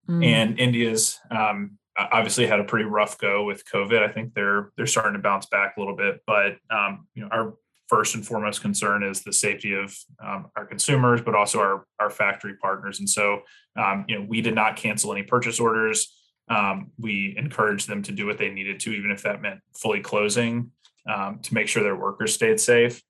[0.08, 0.24] Mm.
[0.24, 4.02] And India's um, obviously had a pretty rough go with COVID.
[4.02, 7.28] I think they're they're starting to bounce back a little bit, but um, you know
[7.30, 7.54] our
[7.88, 12.10] first and foremost concern is the safety of um, our consumers, but also our our
[12.10, 12.98] factory partners.
[12.98, 13.42] And so
[13.76, 16.12] um, you know we did not cancel any purchase orders.
[16.48, 20.00] Um, we encouraged them to do what they needed to, even if that meant fully
[20.00, 20.70] closing
[21.12, 23.02] um, to make sure their workers stayed safe.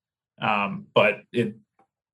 [0.95, 1.57] but it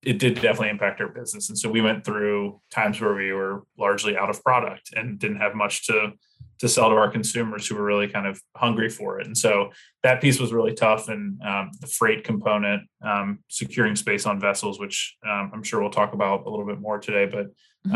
[0.03, 1.49] it did definitely impact our business.
[1.49, 5.37] And so we went through times where we were largely out of product and didn't
[5.37, 6.13] have much to
[6.59, 9.27] to sell to our consumers who were really kind of hungry for it.
[9.27, 9.71] And so
[10.03, 11.09] that piece was really tough.
[11.09, 15.89] And um, the freight component, um, securing space on vessels, which um, I'm sure we'll
[15.89, 17.47] talk about a little bit more today, but
[17.87, 17.95] mm-hmm.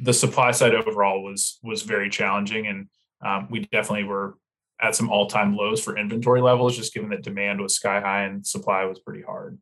[0.00, 2.88] The supply side overall was was very challenging, and
[3.24, 4.36] um, we definitely were
[4.80, 8.24] at some all time lows for inventory levels, just given that demand was sky high
[8.24, 9.58] and supply was pretty hard.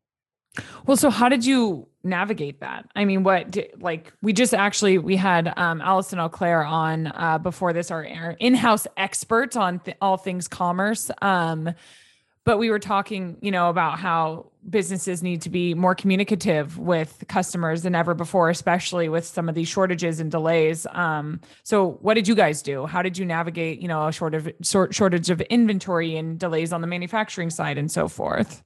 [0.85, 2.85] Well, so how did you navigate that?
[2.95, 7.37] I mean, what did, like we just actually we had um, Allison Auclair on uh,
[7.39, 11.11] before this, our, our in-house expert on th- all things commerce.
[11.21, 11.73] Um,
[12.45, 17.23] but we were talking, you know, about how businesses need to be more communicative with
[17.27, 20.87] customers than ever before, especially with some of these shortages and delays.
[20.91, 22.85] Um, so, what did you guys do?
[22.85, 26.73] How did you navigate, you know, a short of short shortage of inventory and delays
[26.73, 28.63] on the manufacturing side and so forth?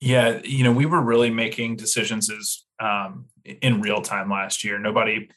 [0.00, 4.78] Yeah, you know, we were really making decisions as um, in real time last year.
[4.78, 5.28] Nobody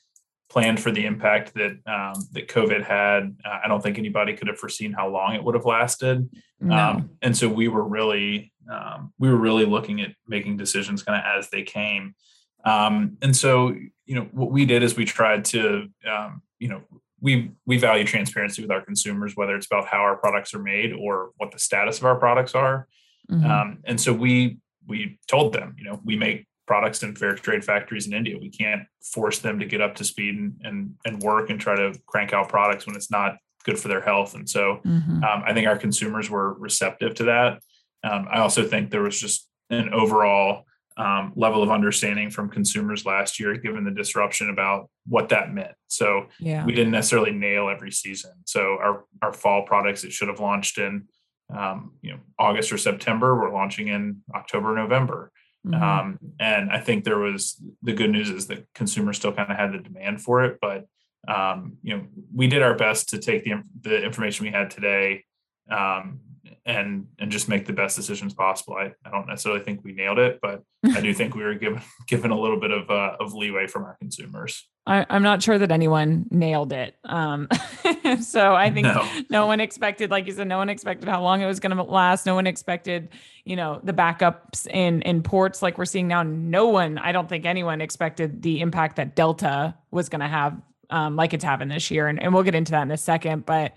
[0.49, 3.36] planned for the impact that um, that COVID had.
[3.43, 6.29] Uh, I don't think anybody could have foreseen how long it would have lasted.
[6.60, 6.75] No.
[6.75, 11.19] Um, and so we were really um, we were really looking at making decisions kind
[11.19, 12.15] of as they came.
[12.63, 13.75] Um, and so
[14.06, 16.82] you know what we did is we tried to um, you know
[17.21, 20.93] we we value transparency with our consumers, whether it's about how our products are made
[20.93, 22.88] or what the status of our products are.
[23.32, 23.49] Mm-hmm.
[23.49, 27.63] Um, and so we we told them, you know, we make products in fair trade
[27.63, 28.38] factories in India.
[28.39, 31.75] We can't force them to get up to speed and and, and work and try
[31.75, 34.36] to crank out products when it's not good for their health.
[34.36, 35.23] And so mm-hmm.
[35.23, 37.62] um, I think our consumers were receptive to that.
[38.05, 40.65] Um, I also think there was just an overall
[40.97, 45.73] um, level of understanding from consumers last year, given the disruption about what that meant.
[45.87, 46.65] So yeah.
[46.65, 48.31] we didn't necessarily nail every season.
[48.45, 51.07] So our our fall products that should have launched in
[51.55, 53.35] um, you know August or September.
[53.35, 55.31] We're launching in October, November.
[55.65, 55.83] Mm-hmm.
[55.83, 59.57] Um, and I think there was the good news is that consumers still kind of
[59.57, 60.85] had the demand for it, but
[61.27, 65.25] um, you know we did our best to take the the information we had today
[65.69, 66.19] um,
[66.65, 68.75] and and just make the best decisions possible.
[68.75, 71.82] I, I don't necessarily think we nailed it, but I do think we were given
[72.08, 74.67] given a little bit of uh, of leeway from our consumers.
[74.88, 76.95] I, am not sure that anyone nailed it.
[77.04, 77.47] Um,
[78.21, 79.08] so I think no.
[79.32, 79.47] no.
[79.47, 82.28] one expected, like you said, no one expected how long it was going to last.
[82.28, 83.10] No one expected,
[83.45, 86.21] you know, the backups in in ports like we're seeing now.
[86.21, 90.62] No one, I don't think anyone expected the impact that Delta was going to have,
[90.91, 93.45] um, like it's having this year, and, and we'll get into that in a second.
[93.45, 93.73] But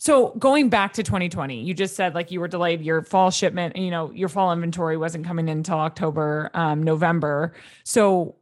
[0.00, 3.76] So going back to 2020, you just said like you were delayed your fall shipment,
[3.76, 7.52] you know, your fall inventory wasn't coming in until October, um, November.
[7.84, 8.36] So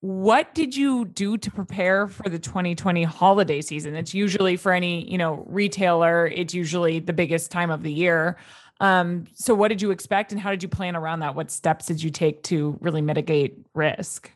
[0.00, 3.94] what did you do to prepare for the 2020 holiday season?
[3.94, 8.36] It's usually for any, you know, retailer, it's usually the biggest time of the year.
[8.80, 11.36] Um, so what did you expect and how did you plan around that?
[11.36, 14.33] What steps did you take to really mitigate risk?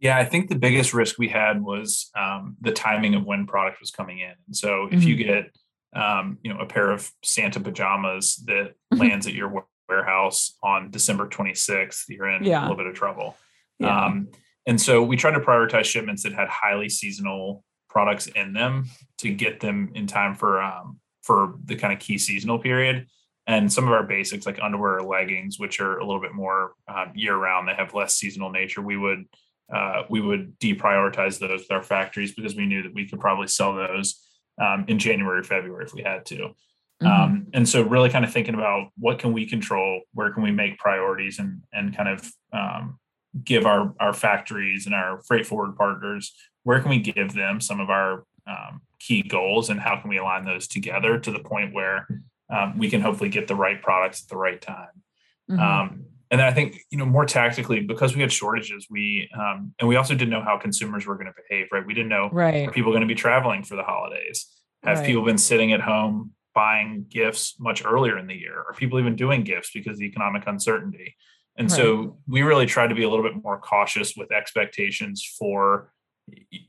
[0.00, 3.80] Yeah, I think the biggest risk we had was um, the timing of when product
[3.80, 4.34] was coming in.
[4.46, 5.08] And so if mm-hmm.
[5.08, 5.56] you get,
[5.94, 9.00] um, you know, a pair of Santa pajamas that mm-hmm.
[9.00, 12.60] lands at your warehouse on December 26th, you're in yeah.
[12.60, 13.36] a little bit of trouble.
[13.78, 14.04] Yeah.
[14.04, 14.28] Um,
[14.66, 18.86] and so we tried to prioritize shipments that had highly seasonal products in them
[19.18, 23.06] to get them in time for um, for the kind of key seasonal period.
[23.48, 26.72] And some of our basics like underwear or leggings, which are a little bit more
[26.88, 28.82] um, year round, they have less seasonal nature.
[28.82, 29.24] We would
[29.72, 33.48] uh, we would deprioritize those with our factories because we knew that we could probably
[33.48, 34.22] sell those
[34.60, 36.54] um, in January, February if we had to.
[37.02, 37.06] Mm-hmm.
[37.06, 40.50] Um, and so really kind of thinking about what can we control, where can we
[40.50, 42.98] make priorities and, and kind of um,
[43.44, 47.80] give our, our factories and our freight forward partners, where can we give them some
[47.80, 51.74] of our um, key goals and how can we align those together to the point
[51.74, 52.06] where
[52.50, 55.02] um, we can hopefully get the right products at the right time.
[55.50, 56.00] Mm-hmm.
[56.30, 59.88] And then I think you know more tactically because we had shortages, we um, and
[59.88, 61.68] we also didn't know how consumers were going to behave.
[61.72, 62.68] Right, we didn't know right.
[62.68, 64.46] are people going to be traveling for the holidays.
[64.82, 65.06] Have right.
[65.06, 68.64] people been sitting at home buying gifts much earlier in the year?
[68.66, 71.14] Are people even doing gifts because of the economic uncertainty?
[71.58, 71.76] And right.
[71.76, 75.92] so we really tried to be a little bit more cautious with expectations for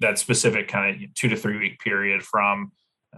[0.02, 2.72] that specific kind of two to three week period from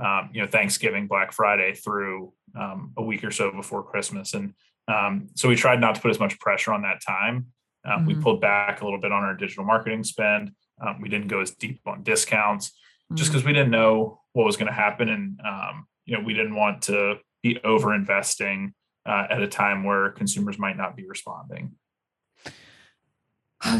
[0.04, 4.54] um, you know Thanksgiving, Black Friday through um, a week or so before Christmas, and
[4.90, 7.48] um, so we tried not to put as much pressure on that time.
[7.86, 8.08] Um, mm-hmm.
[8.08, 10.52] We pulled back a little bit on our digital marketing spend.
[10.86, 13.16] Um, we didn't go as deep on discounts mm-hmm.
[13.16, 16.34] just because we didn't know what was going to happen, and um, you know we
[16.34, 18.74] didn't want to be over investing
[19.06, 21.76] uh, at a time where consumers might not be responding.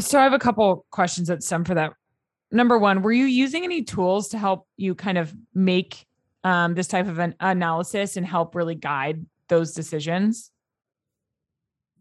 [0.00, 1.94] So I have a couple questions that stem for that.
[2.52, 6.04] Number one, were you using any tools to help you kind of make
[6.44, 10.50] um, this type of an analysis and help really guide those decisions?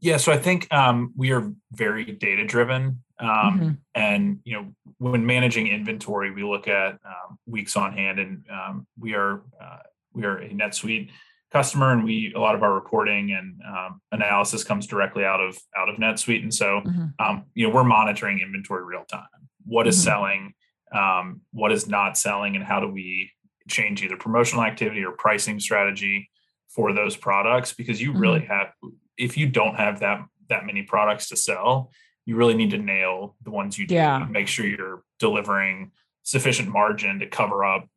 [0.02, 3.70] Yeah, so I think um, we are very data driven, um, mm-hmm.
[3.96, 8.88] and you know, when managing inventory, we look at um, weeks on hand, and um,
[8.98, 9.78] we are uh,
[10.14, 11.10] we are a NetSuite
[11.52, 15.58] customer, and we a lot of our reporting and um, analysis comes directly out of
[15.78, 17.06] out of NetSuite, and so mm-hmm.
[17.20, 19.28] Um, you know, we're monitoring inventory real time.
[19.66, 20.54] What is mm-hmm.
[20.92, 23.32] selling, what is not selling, and how do we
[23.68, 26.30] change either promotional activity or pricing strategy
[26.70, 27.74] for those products?
[27.74, 28.54] Because you really mm-hmm.
[28.54, 28.72] have
[29.20, 31.92] if you don't have that that many products to sell,
[32.26, 33.96] you really need to nail the ones you do.
[33.96, 34.26] Yeah.
[34.30, 35.92] Make sure you're delivering
[36.24, 37.88] sufficient margin to cover up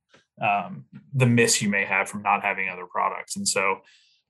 [0.41, 3.37] um, the miss you may have from not having other products.
[3.37, 3.81] And so,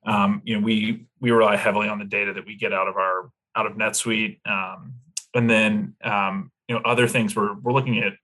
[0.07, 2.97] um, you know, we we rely heavily on the data that we get out of
[2.97, 4.95] our out of NetSuite, um,
[5.35, 7.37] and then um, you know other things.
[7.37, 8.15] We're we're looking at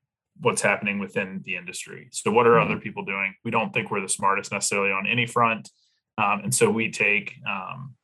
[0.41, 2.09] what's happening within the industry.
[2.11, 2.71] So, what are mm-hmm.
[2.71, 3.35] other people doing?
[3.45, 5.71] We don't think we're the smartest necessarily on any front,
[6.19, 7.95] um, and so we take um,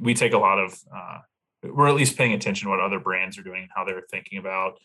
[0.00, 1.18] we take a lot of uh,
[1.62, 4.38] we're at least paying attention to what other brands are doing and how they're thinking
[4.38, 4.78] about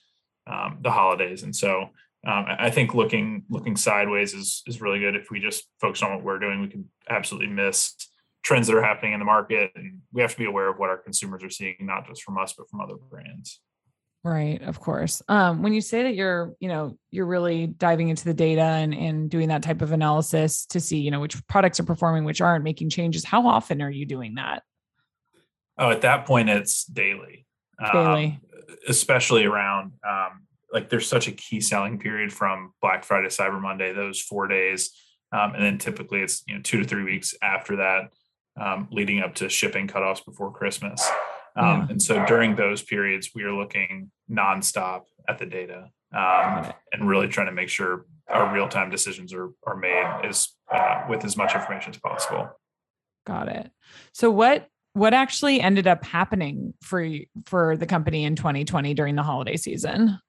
[0.47, 1.84] um, the holidays and so
[2.27, 6.13] um, i think looking looking sideways is is really good if we just focus on
[6.13, 7.95] what we're doing we can absolutely miss
[8.43, 10.89] trends that are happening in the market and we have to be aware of what
[10.89, 13.60] our consumers are seeing not just from us but from other brands
[14.23, 15.21] Right, of course.
[15.27, 18.93] Um, when you say that you're, you know, you're really diving into the data and,
[18.93, 22.39] and doing that type of analysis to see, you know, which products are performing, which
[22.39, 24.63] aren't making changes, how often are you doing that?
[25.77, 27.45] Oh, at that point, it's daily.
[27.91, 28.25] Daily.
[28.25, 28.41] Um,
[28.88, 33.93] especially around, um, like, there's such a key selling period from Black Friday, Cyber Monday,
[33.93, 34.91] those four days.
[35.31, 38.12] Um, and then typically it's, you know, two to three weeks after that,
[38.59, 41.09] um, leading up to shipping cutoffs before Christmas.
[41.55, 41.88] Um, yeah.
[41.89, 47.27] And so during those periods, we are looking nonstop at the data um, and really
[47.27, 51.36] trying to make sure our real time decisions are, are made as, uh, with as
[51.36, 52.49] much information as possible.
[53.25, 53.71] Got it.
[54.13, 57.08] So what what actually ended up happening for
[57.45, 60.19] for the company in 2020 during the holiday season?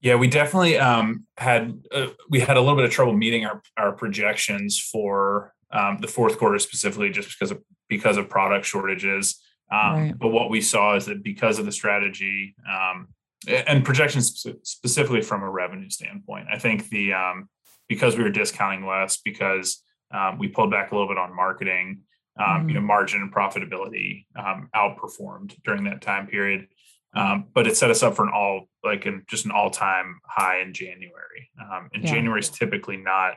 [0.00, 3.60] Yeah, we definitely um, had uh, we had a little bit of trouble meeting our
[3.76, 9.40] our projections for um, the fourth quarter specifically, just because of because of product shortages.
[9.70, 10.14] Um, right.
[10.18, 13.08] But what we saw is that because of the strategy um,
[13.48, 17.48] and projections specifically from a revenue standpoint, I think the um,
[17.88, 19.82] because we were discounting less, because
[20.12, 22.02] um, we pulled back a little bit on marketing,
[22.38, 22.68] um, mm-hmm.
[22.68, 22.86] you know, mm-hmm.
[22.86, 26.68] margin and profitability um, outperformed during that time period.
[27.14, 30.20] Um, but it set us up for an all like an just an all time
[30.26, 31.50] high in January.
[31.60, 32.12] Um, and yeah.
[32.12, 33.36] January is typically not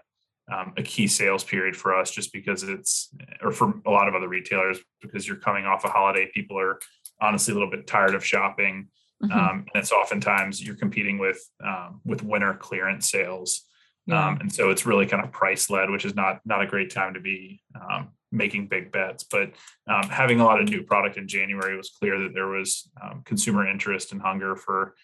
[0.52, 4.16] um, a key sales period for us just because it's or for a lot of
[4.16, 6.80] other retailers because you're coming off a holiday people are
[7.22, 8.88] honestly a little bit tired of shopping
[9.24, 9.32] mm-hmm.
[9.32, 13.64] um, and it's oftentimes you're competing with um, with winter clearance sales
[14.08, 14.30] yeah.
[14.30, 16.90] Um, and so it's really kind of price led which is not not a great
[16.90, 19.52] time to be um, making big bets but
[19.88, 22.90] um, having a lot of new product in january was clear that there was
[23.26, 24.96] consumer interest and hunger for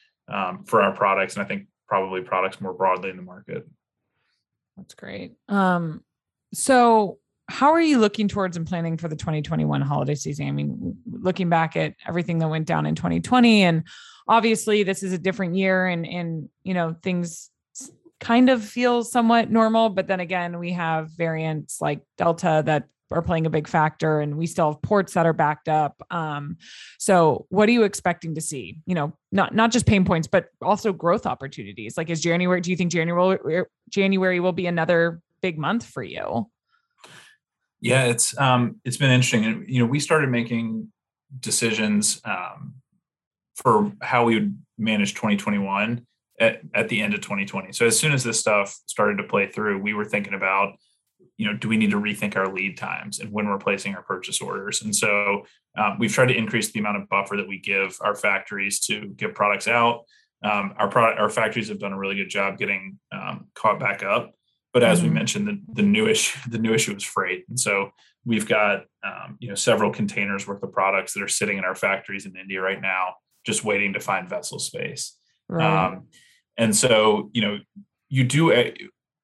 [0.66, 3.66] for our products and i think probably products more broadly in the market
[4.78, 5.34] that's great.
[5.50, 6.04] Um,
[6.54, 7.18] so
[7.50, 10.48] how are you looking towards and planning for the 2021 holiday season?
[10.48, 13.84] I mean, looking back at everything that went down in 2020, and
[14.28, 17.50] obviously this is a different year, and and you know things
[18.20, 23.22] kind of feel somewhat normal, but then again, we have variants like Delta that are
[23.22, 26.02] playing a big factor and we still have ports that are backed up.
[26.12, 26.58] Um,
[26.98, 28.82] so what are you expecting to see?
[28.86, 31.98] You know not not just pain points but also growth opportunities.
[31.98, 36.50] Like is january do you think january january will be another big month for you?
[37.80, 39.46] Yeah it's um it's been interesting.
[39.46, 40.92] And you know we started making
[41.40, 42.76] decisions um
[43.56, 46.06] for how we would manage 2021
[46.40, 49.48] at, at the end of 2020 so as soon as this stuff started to play
[49.48, 50.78] through we were thinking about
[51.38, 54.02] you know, do we need to rethink our lead times and when we're placing our
[54.02, 54.82] purchase orders?
[54.82, 55.46] And so
[55.78, 59.08] um, we've tried to increase the amount of buffer that we give our factories to
[59.10, 60.06] get products out.
[60.44, 64.04] Um, our product, our factories have done a really good job getting um, caught back
[64.04, 64.34] up.
[64.74, 65.08] But as mm-hmm.
[65.08, 67.46] we mentioned, the, the new issue, the new issue is freight.
[67.50, 67.92] And so
[68.26, 71.76] we've got um, you know several containers worth of products that are sitting in our
[71.76, 73.16] factories in India right now,
[73.46, 75.18] just waiting to find vessel space.
[75.48, 75.86] Right.
[75.86, 76.08] Um,
[76.58, 77.58] and so you know
[78.10, 78.52] you do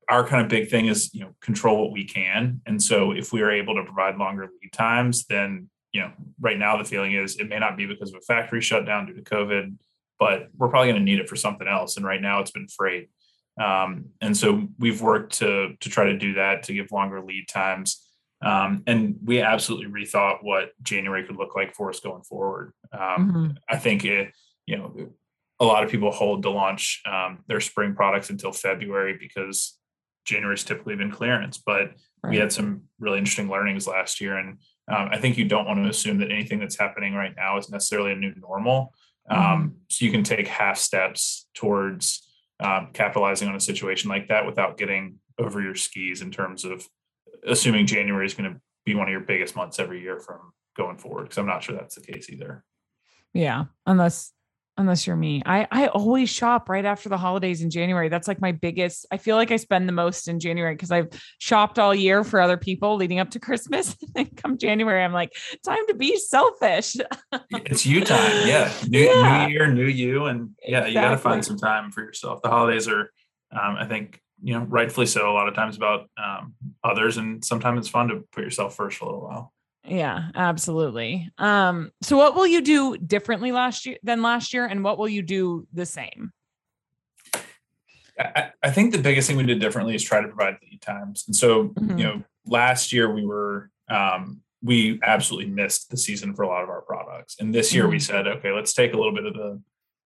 [0.10, 2.62] our kind of big thing is you know control what we can.
[2.66, 6.58] And so if we are able to provide longer lead times then you know right
[6.58, 9.22] now the feeling is it may not be because of a factory shutdown due to
[9.22, 9.76] covid
[10.24, 11.98] but we're probably going to need it for something else.
[11.98, 13.10] And right now it's been freight.
[13.62, 17.48] Um, and so we've worked to to try to do that to give longer lead
[17.50, 18.08] times.
[18.42, 22.74] Um, and we absolutely rethought what january could look like for us going forward.
[22.92, 23.48] Um, mm-hmm.
[23.70, 24.34] i think it
[24.66, 24.96] you know
[25.60, 29.78] a lot of people hold to launch um, their spring products until february because
[30.26, 31.92] January's typically been clearance, but
[32.24, 32.32] right.
[32.32, 34.38] we had some really interesting learnings last year.
[34.38, 34.58] And
[34.92, 37.70] um, I think you don't want to assume that anything that's happening right now is
[37.70, 38.94] necessarily a new normal.
[39.30, 39.68] Um, mm-hmm.
[39.90, 42.28] So you can take half steps towards
[42.60, 46.88] um, capitalizing on a situation like that without getting over your skis in terms of
[47.46, 50.98] assuming January is going to be one of your biggest months every year from going
[50.98, 51.24] forward.
[51.24, 52.64] Because I'm not sure that's the case either.
[53.34, 54.32] Yeah, unless
[54.78, 55.42] unless you're me.
[55.46, 58.10] I I always shop right after the holidays in January.
[58.10, 59.06] That's like my biggest.
[59.12, 62.42] I feel like I spend the most in January because I've shopped all year for
[62.42, 63.96] other people leading up to Christmas.
[64.16, 65.34] and come January, I'm like,
[65.66, 66.96] time to be selfish.
[67.52, 68.72] it's you time, yeah.
[68.88, 69.48] New, yeah.
[69.48, 70.94] new year, new you, and yeah, exactly.
[70.94, 72.42] you got to find some time for yourself.
[72.42, 73.12] The holidays are,
[73.52, 75.32] um, I think, you know, rightfully so.
[75.32, 76.54] A lot of times about um,
[76.84, 79.54] others, and sometimes it's fun to put yourself first for a little while.
[79.86, 81.30] Yeah, absolutely.
[81.38, 85.10] Um, so what will you do differently last year than last year, and what will
[85.10, 86.32] you do the same?
[88.18, 91.26] I, I think the biggest thing we did differently is try to provide lead times.
[91.28, 91.98] And so, mm-hmm.
[91.98, 96.64] you know, last year we were um, we absolutely missed the season for a lot
[96.64, 97.92] of our products, and this year mm-hmm.
[97.92, 99.62] we said, okay, let's take a little bit of the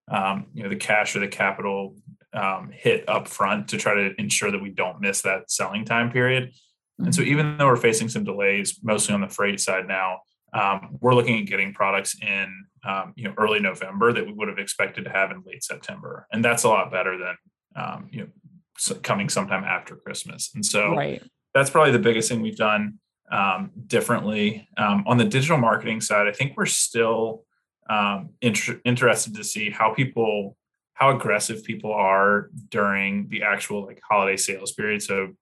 [0.09, 1.95] um, you know the cash or the capital
[2.33, 6.11] um, hit up front to try to ensure that we don't miss that selling time
[6.11, 6.51] period
[6.99, 7.31] and so mm-hmm.
[7.31, 10.19] even though we're facing some delays, mostly on the freight side now,
[10.53, 14.47] um, we're looking at getting products in um, you know early November that we would
[14.47, 17.35] have expected to have in late September, and that's a lot better than
[17.75, 20.51] um, you know coming sometime after Christmas.
[20.53, 21.21] And so right.
[21.53, 22.99] that's probably the biggest thing we've done
[23.31, 26.27] um, differently um, on the digital marketing side.
[26.27, 27.43] I think we're still
[27.89, 30.57] um, inter- interested to see how people
[30.93, 35.01] how aggressive people are during the actual like holiday sales period.
[35.03, 35.33] So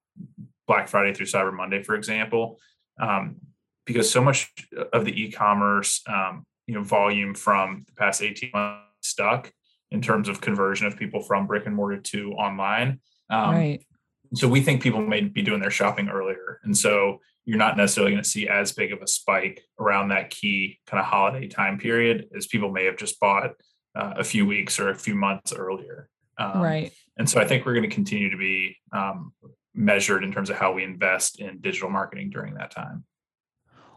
[0.68, 2.60] Black Friday through Cyber Monday, for example,
[3.00, 3.38] um,
[3.86, 4.52] because so much
[4.94, 9.52] of the e-commerce um, you know volume from the past 18 months stuck
[9.92, 13.00] in terms of conversion of people from brick and mortar to online.
[13.30, 13.86] Um, right.
[14.34, 18.12] So we think people may be doing their shopping earlier, and so you're not necessarily
[18.12, 21.78] going to see as big of a spike around that key kind of holiday time
[21.78, 23.52] period as people may have just bought
[23.96, 26.10] uh, a few weeks or a few months earlier.
[26.38, 26.92] Um, right.
[27.18, 29.32] And so I think we're going to continue to be um,
[29.76, 33.04] measured in terms of how we invest in digital marketing during that time.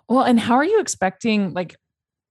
[0.08, 1.76] Well, and how are you expecting like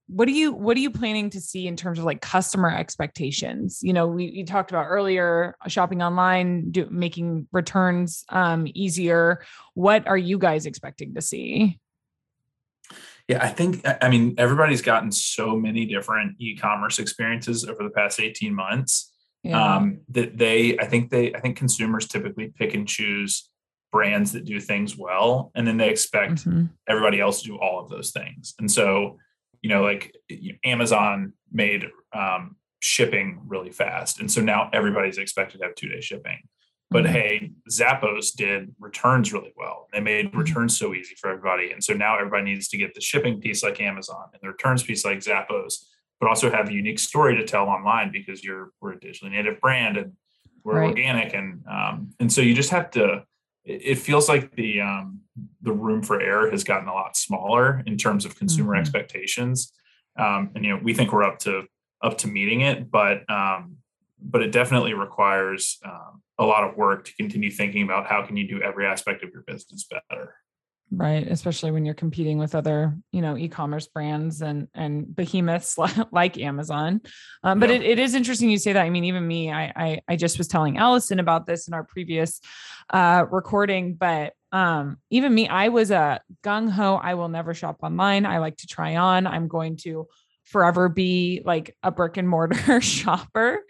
[0.08, 3.80] what are you what are you planning to see in terms of like customer expectations?
[3.82, 9.44] You know we, we talked about earlier shopping online do, making returns um, easier.
[9.74, 11.78] What are you guys expecting to see?
[13.28, 18.20] Yeah i think i mean everybody's gotten so many different e-commerce experiences over the past
[18.20, 19.12] 18 months
[19.42, 19.76] yeah.
[19.76, 23.50] um, that they i think they i think consumers typically pick and choose
[23.92, 26.66] brands that do things well and then they expect Mm-hmm.
[26.88, 29.16] everybody else to do all of those things and so
[29.62, 30.14] you know like
[30.64, 36.00] amazon made um, shipping really fast and so now everybody's expected to have two day
[36.00, 36.38] shipping
[36.90, 37.08] but Mhm.
[37.10, 40.38] hey zappos did returns really well they made Mhm.
[40.38, 43.62] returns so easy for everybody and so now everybody needs to get the shipping piece
[43.62, 45.84] like amazon and the returns piece like zappos
[46.20, 49.60] but also have a unique story to tell online because you're we're a digitally native
[49.60, 50.12] brand and
[50.64, 50.88] we're Right.
[50.90, 53.24] organic and um, and so you just have to
[53.64, 55.20] it feels like the um,
[55.62, 58.80] the room for error has gotten a lot smaller in terms of consumer Mhm.
[58.80, 59.72] expectations
[60.18, 61.64] um, and you know we think we're up to
[62.02, 63.76] up to meeting it but um,
[64.20, 68.36] but it definitely requires um, a lot of work to continue thinking about how can
[68.36, 70.34] you do every aspect of your business better
[70.90, 71.26] right?
[71.28, 75.76] Especially when you're competing with other you know e-commerce brands and and behemoths
[76.12, 77.00] like amazon.
[77.42, 77.76] Um, but Yeah.
[77.76, 78.82] it, it is interesting you say that.
[78.84, 81.84] I mean even me I, I i just was telling allison about this in our
[81.84, 82.40] previous
[82.90, 88.24] uh recording but um even me i was a gung-ho i will never shop online.
[88.24, 89.26] I like to try on.
[89.26, 90.06] I'm going to
[90.44, 93.60] forever be like a brick and mortar shopper.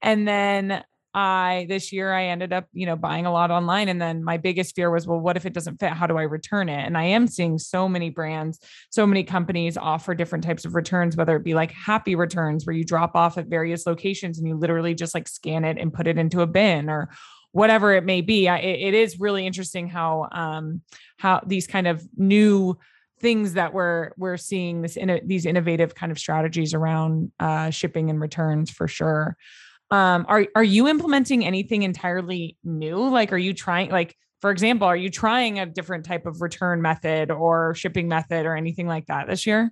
[0.00, 0.82] And then
[1.14, 3.88] I this year I ended up, you know, buying a lot online.
[3.88, 5.92] And then my biggest fear was, well, what if it doesn't fit?
[5.92, 6.86] How do I return it?
[6.86, 8.58] And I am seeing so many brands,
[8.90, 12.74] so many companies offer different types of returns, whether it be like happy returns where
[12.74, 16.06] you drop off at various locations and you literally just like scan it and put
[16.06, 17.10] it into a bin or
[17.52, 18.48] whatever it may be.
[18.48, 20.80] I, it, is really interesting how um
[21.18, 22.78] how these kind of new
[23.20, 28.10] things that we're we're seeing this in these innovative kind of strategies around uh, shipping
[28.10, 29.36] and returns for sure
[29.92, 33.08] um are are you implementing anything entirely new?
[33.08, 36.80] Like are you trying like for example are you trying a different type of return
[36.80, 39.70] method or shipping method or anything like that this year?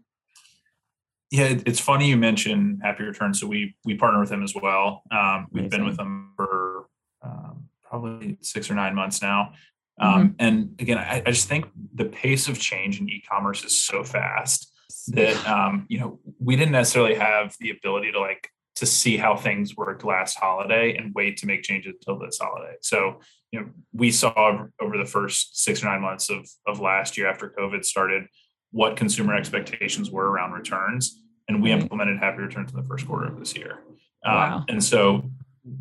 [1.31, 3.41] Yeah it's funny you mentioned happy returns.
[3.41, 5.03] So we we partner with them as well.
[5.11, 6.87] Um, we've been with them for
[7.23, 9.55] um, probably six or nine months now.
[9.99, 14.05] Um, and again I, I just think the pace of change in e-commerce is so
[14.05, 14.71] fast
[15.09, 18.51] that um, you know we didn't necessarily have the ability to like
[18.81, 22.75] to see how things worked last holiday and wait to make changes till this holiday.
[22.81, 23.21] So
[23.53, 27.29] you know we saw over the first six or nine months of of last year
[27.29, 28.25] after COVID started
[28.71, 33.27] what consumer expectations were around returns, and we implemented happy returns in the first quarter
[33.27, 33.81] of this year.
[34.25, 35.31] Um, and so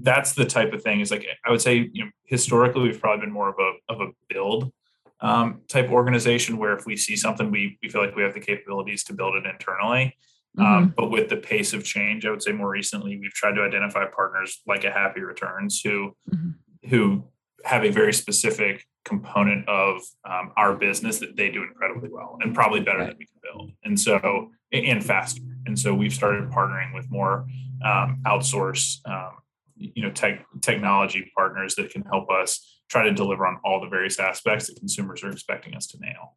[0.01, 3.25] that's the type of thing is like I would say you know historically we've probably
[3.25, 4.73] been more of a of a build
[5.21, 8.41] um, type organization where if we see something we we feel like we have the
[8.41, 10.17] capabilities to build it internally
[10.57, 10.65] Mm-hmm.
[10.65, 13.61] um, but with the pace of change i would say more recently we've tried to
[13.61, 16.55] identify partners like a happy returns who Mhm.
[16.89, 17.25] who
[17.65, 22.55] have a very specific component of um, our business that they do incredibly well and
[22.55, 23.09] probably better Right.
[23.09, 27.45] than we can build and so and faster and so we've started partnering with more
[27.85, 29.33] um, outsource um,
[29.75, 33.87] you know tech technology partners that can help us try to deliver on all the
[33.87, 36.35] various aspects that consumers are expecting us to nail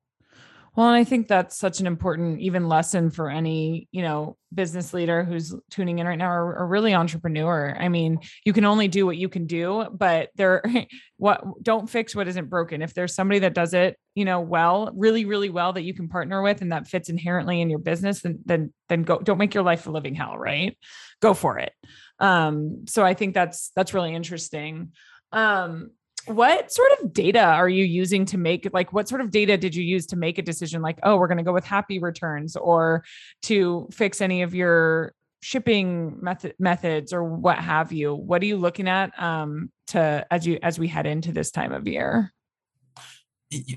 [0.75, 4.95] Well, and I think that's such an important even lesson for any, you know, business
[4.95, 7.77] leader who's tuning in right now or, or really entrepreneur.
[7.79, 10.63] I mean, you can only do what you can do, but there
[11.19, 12.81] what don't fix what isn't broken.
[12.81, 16.09] If there's somebody that does it, you know, well, really, really well that you can
[16.09, 19.53] partner with and that fits inherently in your business, then then then go don't make
[19.53, 20.79] your life a living hell, right?
[21.21, 21.73] Go for it.
[22.19, 24.93] Um, so I think that's that's really interesting.
[25.33, 25.91] Um,
[26.27, 29.75] what sort of data are you using to make like what sort of data did
[29.75, 32.57] you use to make a decision like oh we're going to go with happy returns
[32.57, 33.05] or
[33.43, 38.57] to fix any of your shipping method methods or what have you what are you
[38.57, 42.33] looking at um to as you as we head into this time of year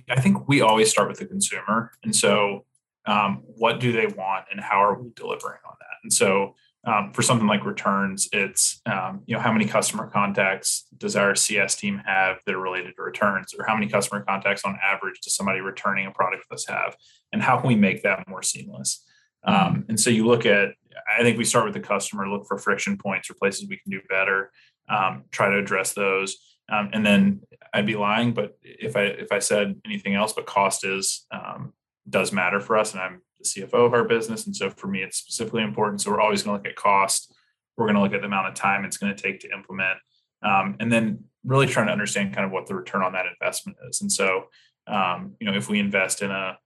[0.10, 1.92] I think we always start with the consumer.
[2.04, 2.66] And so,
[3.06, 5.98] um, what do they want and how are we delivering on that?
[6.04, 6.56] And so,
[6.86, 11.34] um, for something like returns, it's, um, you know, how many customer contacts does our
[11.34, 13.54] CS team have that are related to returns?
[13.58, 16.96] Or how many customer contacts on average does somebody returning a product with us have?
[17.34, 19.04] And how can we make that more seamless?
[19.44, 20.70] Um, and so you look at,
[21.18, 23.92] I think we start with the customer, look for friction points or places we can
[23.92, 24.52] do better,
[24.88, 26.38] um, try to address those.
[26.72, 27.42] Um, and then
[27.74, 31.74] I'd be lying, but if I if I said anything else, but cost is um,
[32.10, 35.18] does matter for us, and I'm CFO of our business, and so for me, it's
[35.18, 36.02] specifically important.
[36.02, 37.34] So we're always going to look at cost.
[37.78, 39.98] We're going to look at the amount of time it's going to take to implement,
[40.44, 43.78] um, and then really trying to understand kind of what the return on that investment
[43.90, 44.02] is.
[44.02, 44.46] And so,
[44.88, 46.58] um, you know, if we invest in a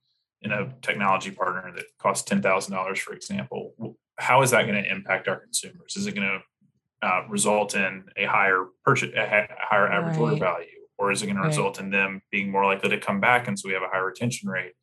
[0.41, 3.73] in a technology partner that costs ten thousand dollars, for example,
[4.17, 5.95] how is that going to impact our consumers?
[5.95, 6.39] Is it going to
[7.07, 10.67] uh, result in a higher purchase, a higher average order value,
[10.97, 11.47] or is it going to Right.
[11.47, 14.05] result in them being more likely to come back, and so we have a higher
[14.05, 14.73] retention rate?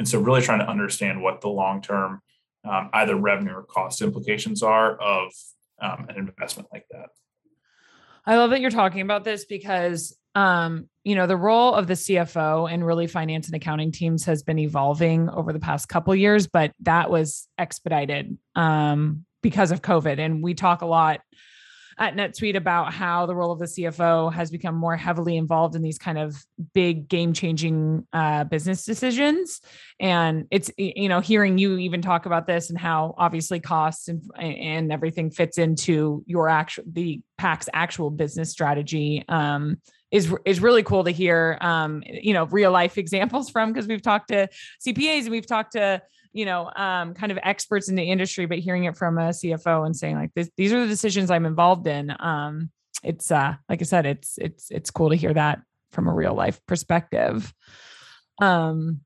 [0.00, 2.22] And so, really trying to understand what the long term
[2.64, 5.30] um, either revenue or cost implications are of
[5.78, 7.10] um, an investment like that.
[8.24, 11.92] I love that you're talking about this because um, you know, the role of the
[11.92, 16.46] CFO and really finance and accounting teams has been evolving over the past couple years,
[16.46, 20.18] but that was expedited um, because of COVID.
[20.18, 21.20] And we talk a lot
[22.00, 25.82] at NetSuite about how the role of the CFO has become more heavily involved in
[25.82, 26.34] these kind of
[26.72, 29.60] big game changing uh, business decisions.
[30.00, 34.22] And it's, you know, hearing you even talk about this and how obviously costs and,
[34.38, 39.22] and everything fits into your actual, the Pact's actual business strategy.
[39.28, 39.76] Um,
[40.10, 44.02] is is really cool to hear um, you know real life examples from because we've
[44.02, 44.48] talked to
[44.84, 46.02] CPAs and we've talked to
[46.32, 49.84] you know, um, kind of experts in the industry, but hearing it from a CFO
[49.84, 52.14] and saying like, this, these are the decisions I'm involved in.
[52.20, 52.70] Um,
[53.02, 55.60] it's uh, like I said, it's it's it's cool to hear that
[55.90, 57.52] from a real life perspective.
[58.40, 59.00] Um,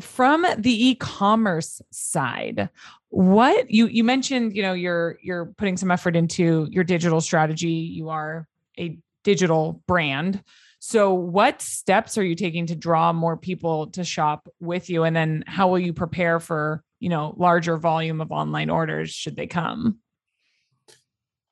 [0.00, 2.68] from the e-commerce side,
[3.08, 7.68] what you you mentioned, you know, you're you're putting some effort into your digital strategy.
[7.68, 8.46] You are
[8.78, 10.42] a digital brand.
[10.84, 15.04] So, what steps are you taking to draw more people to shop with you?
[15.04, 19.36] And then, how will you prepare for you know larger volume of online orders should
[19.36, 20.00] they come?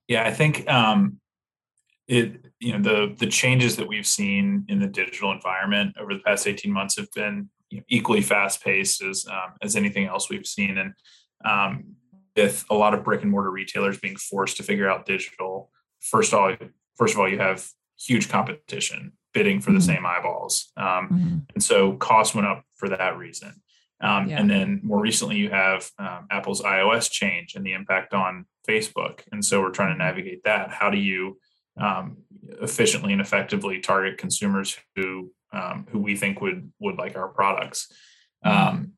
[0.08, 1.20] Yeah, I think um,
[2.08, 6.20] it you know the the changes that we've seen in the digital environment over the
[6.26, 10.28] past eighteen months have been you know, equally fast paced as um, as anything else
[10.28, 10.92] we've seen, and
[11.44, 11.94] um,
[12.34, 15.70] with a lot of brick and mortar retailers being forced to figure out digital.
[16.00, 16.56] First of all,
[16.96, 17.64] first of all, you have
[17.96, 19.86] huge competition bidding for the mm-hmm.
[19.86, 20.72] same eyeballs.
[20.76, 21.36] Um, mm-hmm.
[21.54, 23.62] And so costs went up for that reason.
[24.00, 24.40] Um, yeah.
[24.40, 29.20] And then more recently, you have um, Apple's iOS change and the impact on Facebook.
[29.30, 30.08] And so we're trying to mm-hmm.
[30.08, 30.70] navigate that.
[30.70, 31.38] How do you
[31.78, 32.18] um,
[32.62, 37.92] efficiently and effectively target consumers who um, who we think would would like our products?
[38.44, 38.68] Mm-hmm.
[38.68, 38.92] Um,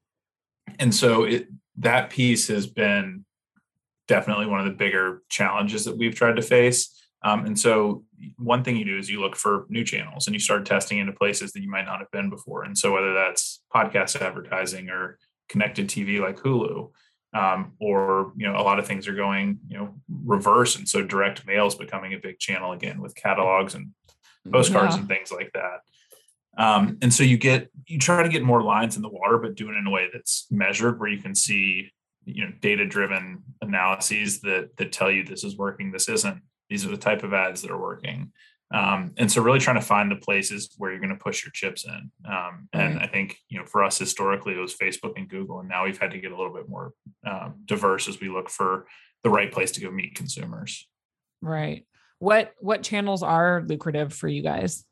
[0.78, 3.24] and so it, that piece has been
[4.08, 7.01] definitely one of the bigger challenges that we've tried to face.
[7.24, 8.04] Um, and so
[8.38, 11.12] one thing you do is you look for new channels and you start testing into
[11.12, 12.64] places that you might not have been before.
[12.64, 15.18] And so whether that's podcast advertising or
[15.48, 16.90] connected TV like Hulu,
[17.34, 19.94] um, or you know a lot of things are going you know
[20.24, 23.90] reverse, and so direct mail is becoming a big channel again with catalogs and
[24.50, 25.00] postcards yeah.
[25.00, 25.80] and things like that.
[26.58, 29.54] Um, and so you get you try to get more lines in the water, but
[29.54, 31.90] do it in a way that's measured, where you can see
[32.24, 36.42] you know data driven analyses that that tell you this is working, this isn't
[36.72, 38.32] these are the type of ads that are working.
[38.72, 41.52] Um, and so really trying to find the places where you're going to push your
[41.52, 42.10] chips in.
[42.26, 43.04] Um, and right.
[43.04, 45.60] I think, you know, for us historically, it was Facebook and Google.
[45.60, 46.94] And now we've had to get a little bit more
[47.26, 48.86] um, diverse as we look for
[49.22, 50.88] the right place to go meet consumers.
[51.42, 51.86] Right.
[52.18, 54.86] What, what channels are lucrative for you guys?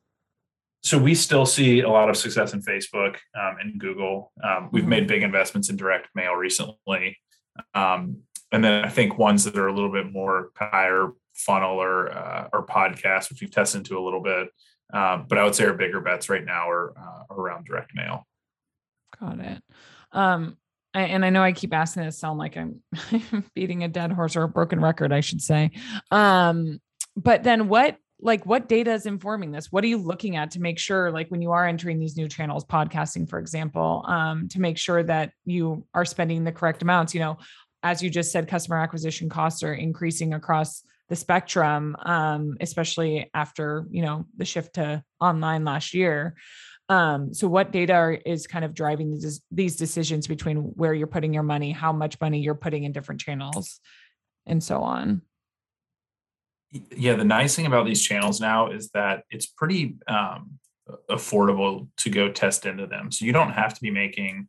[0.83, 4.33] So we still see a lot of success in Facebook um, and Google.
[4.45, 4.91] Um, we've mm-hmm.
[4.91, 7.17] made big investments in direct mail recently.
[7.75, 8.19] Um,
[8.53, 11.13] and then I think ones that are a little bit more higher
[11.45, 14.49] funnel or uh, or podcast, which we've tested into a little bit.
[14.93, 18.27] Um, but I would say our bigger bets right now are uh, around direct mail.
[19.21, 19.63] Got it.
[20.13, 20.57] Um,
[20.93, 22.83] I, and I know I keep asking this, sound like I'm
[23.55, 25.71] beating a dead horse or a broken record, I should say.
[26.11, 26.81] Um,
[27.17, 30.61] but then what like what data is informing this what are you looking at to
[30.61, 34.61] make sure like when you are entering these new channels podcasting for example um, to
[34.61, 37.39] make sure that you are spending the correct amounts you know
[37.83, 43.85] as you just said customer acquisition costs are increasing across the spectrum, um, especially after
[43.91, 46.37] you know the shift to online last year.
[46.89, 51.07] Um, so, what data are, is kind of driving these, these decisions between where you're
[51.09, 53.81] putting your money, how much money you're putting in different channels,
[54.47, 55.23] and so on?
[56.97, 60.61] Yeah, the nice thing about these channels now is that it's pretty um,
[61.11, 63.11] affordable to go test into them.
[63.11, 64.49] So you don't have to be making,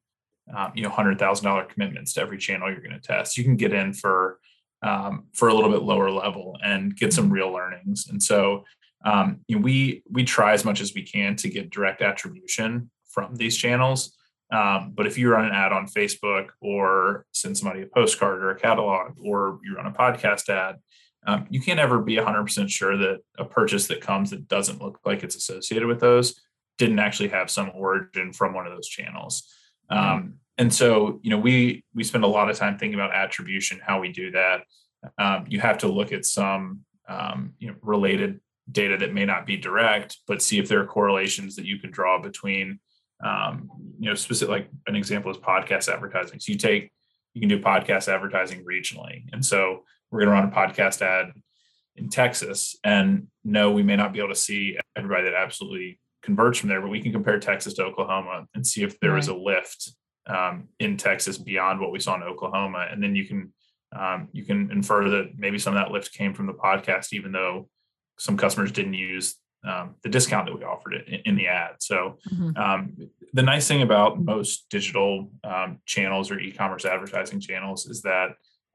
[0.56, 3.38] um, you know, hundred thousand dollar commitments to every channel you're going to test.
[3.38, 4.40] You can get in for
[4.82, 7.34] um, for a little bit lower level and get some mm-hmm.
[7.34, 8.08] real learnings.
[8.10, 8.64] And so
[9.04, 12.92] um, you know, we we try as much as we can to get direct attribution
[13.10, 14.18] from these channels.
[14.52, 18.52] Um, but if you run an ad on Facebook or send somebody a postcard or
[18.52, 20.76] a catalog or you run a podcast ad,
[21.26, 25.00] um, you can't ever be 100% sure that a purchase that comes that doesn't look
[25.06, 26.42] like it's associated with those
[26.78, 29.48] didn't actually have some origin from one of those channels.
[29.90, 33.82] Um, and so you know we we spend a lot of time thinking about attribution
[33.84, 34.62] how we do that.
[35.18, 38.40] Um, you have to look at some um, you know related
[38.72, 41.90] data that may not be direct but see if there are correlations that you can
[41.90, 42.80] draw between
[43.26, 46.40] um, you know specific like an example is podcast advertising.
[46.40, 46.92] So you take
[47.34, 49.24] you can do podcast advertising regionally.
[49.34, 51.32] And so we're going to run a podcast ad
[51.96, 56.60] in texas and no we may not be able to see everybody that absolutely converts
[56.60, 59.20] from there but we can compare texas to oklahoma and see if there right.
[59.20, 59.92] is a lift
[60.28, 63.54] um, in Texas beyond what we saw in Oklahoma, and then you can
[63.94, 67.32] um, you can infer that maybe some of that lift came from the podcast, even
[67.32, 67.70] though
[68.18, 69.36] some customers didn't use
[69.68, 71.76] um, the discount that we offered it in, in the ad.
[71.80, 72.58] So mm-hmm.
[72.58, 72.98] um,
[73.34, 78.30] the nice thing about most digital um, channels or e-commerce advertising channels is that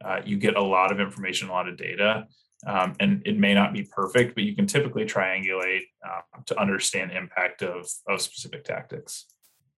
[0.05, 2.27] uh, you get a lot of information, a lot of data,
[2.67, 7.11] um, and it may not be perfect, but you can typically triangulate uh, to understand
[7.11, 9.27] impact of of specific tactics.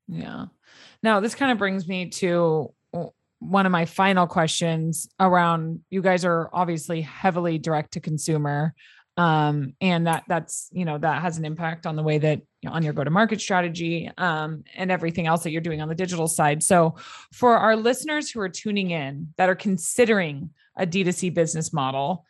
[0.07, 0.45] Yeah.
[1.03, 2.73] Now this kind of brings me to
[3.39, 8.73] one of my final questions around you guys are obviously heavily direct to consumer
[9.17, 12.69] um, and that that's you know that has an impact on the way that you
[12.69, 15.89] know, on your go to market strategy um, and everything else that you're doing on
[15.89, 16.95] the digital side so
[17.31, 22.25] for our listeners who are tuning in that are considering a d2c business model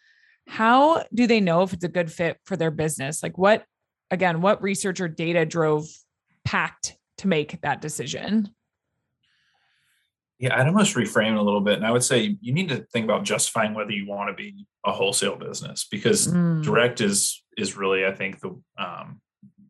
[0.47, 3.63] how do they know if it's a good fit for their business like what
[4.11, 5.85] again what research or data drove
[6.43, 8.49] pact to make that decision
[10.39, 11.75] yeah, I'd almost reframe it a little bit.
[11.75, 14.67] And I would say you need to think about justifying whether you want to be
[14.85, 16.63] a wholesale business because mm.
[16.63, 19.19] direct is is really, I think, the um,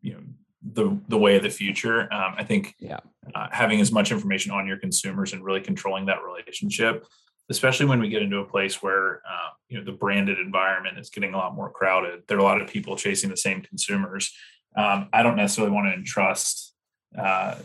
[0.02, 0.20] you know,
[0.62, 2.02] the the way of the future.
[2.12, 2.98] Um, I think yeah.
[3.34, 7.06] uh, having as much information on your consumers and really controlling that relationship,
[7.48, 11.08] especially when we get into a place where uh, you know the branded environment is
[11.08, 12.24] getting a lot more crowded.
[12.28, 14.34] There are a lot of people chasing the same consumers.
[14.76, 16.67] Um, I don't necessarily want to entrust
[17.16, 17.56] uh,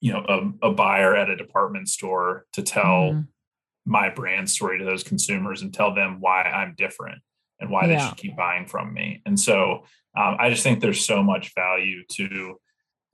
[0.00, 3.26] you know a, a buyer at a department store to tell mm.
[3.86, 7.20] my brand story to those consumers and tell them why I'm different
[7.60, 7.98] and why yeah.
[7.98, 9.22] they should keep buying from me.
[9.24, 9.84] And so
[10.16, 12.60] um, I just think there's so much value to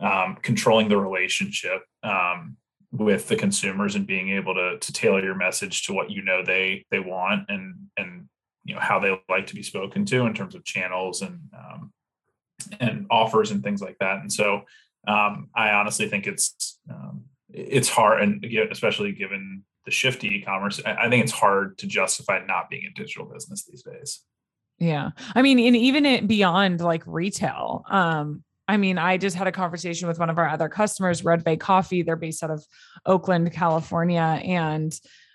[0.01, 2.57] um, controlling the relationship um,
[2.91, 6.43] with the consumers and being able to to tailor your message to what you know
[6.45, 8.29] they they want and and
[8.65, 11.93] you know how they like to be spoken to in terms of channels and um,
[12.79, 14.21] and offers and things like that.
[14.21, 14.63] And so
[15.07, 20.81] um, I honestly think it's um, it's hard, and especially given the shift to e-commerce,
[20.85, 24.23] I think it's hard to justify not being a digital business these days.
[24.79, 27.85] Yeah, I mean, and even it beyond like retail.
[27.91, 31.45] Um, I mean, I just had a conversation with one of our other customers, Red
[31.45, 32.03] Bay Coffee.
[32.03, 32.65] They're based out of
[33.05, 34.93] Oakland, California, and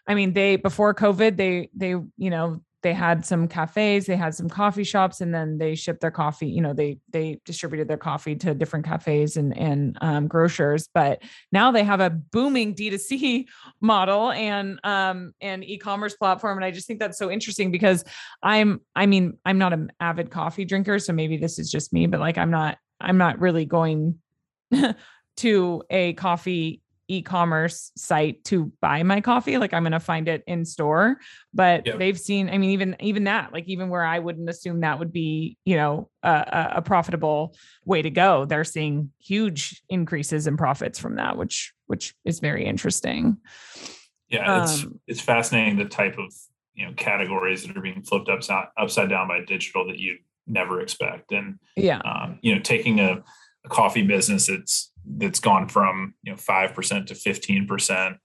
[0.08, 4.36] I mean, they before COVID, they they you know they had some cafes, they had
[4.36, 6.46] some coffee shops, and then they shipped their coffee.
[6.46, 10.88] You know, they they distributed their coffee to different cafes and and um, grocers.
[10.94, 13.48] But now they have a booming D2C
[13.82, 18.04] model and um and e-commerce platform, and I just think that's so interesting because
[18.44, 22.06] I'm I mean I'm not an avid coffee drinker, so maybe this is just me,
[22.06, 24.20] but like I'm not I'm not really going
[25.38, 30.44] to a coffee e-commerce site to buy my coffee like i'm going to find it
[30.48, 31.18] in store
[31.54, 32.00] but yep.
[32.00, 35.14] they've seen i mean even even that like even where i wouldn't assume that would
[35.14, 40.98] be you know a, a profitable way to go they're seeing huge increases in profits
[40.98, 43.38] from that which which is very interesting
[44.30, 46.34] yeah it's um, it's fascinating the type of
[46.74, 50.82] you know categories that are being flipped upside upside down by digital that you never
[50.82, 53.24] expect and yeah um, you know taking a,
[53.66, 58.18] a coffee business that's that's gone from you know five percent to fifteen percent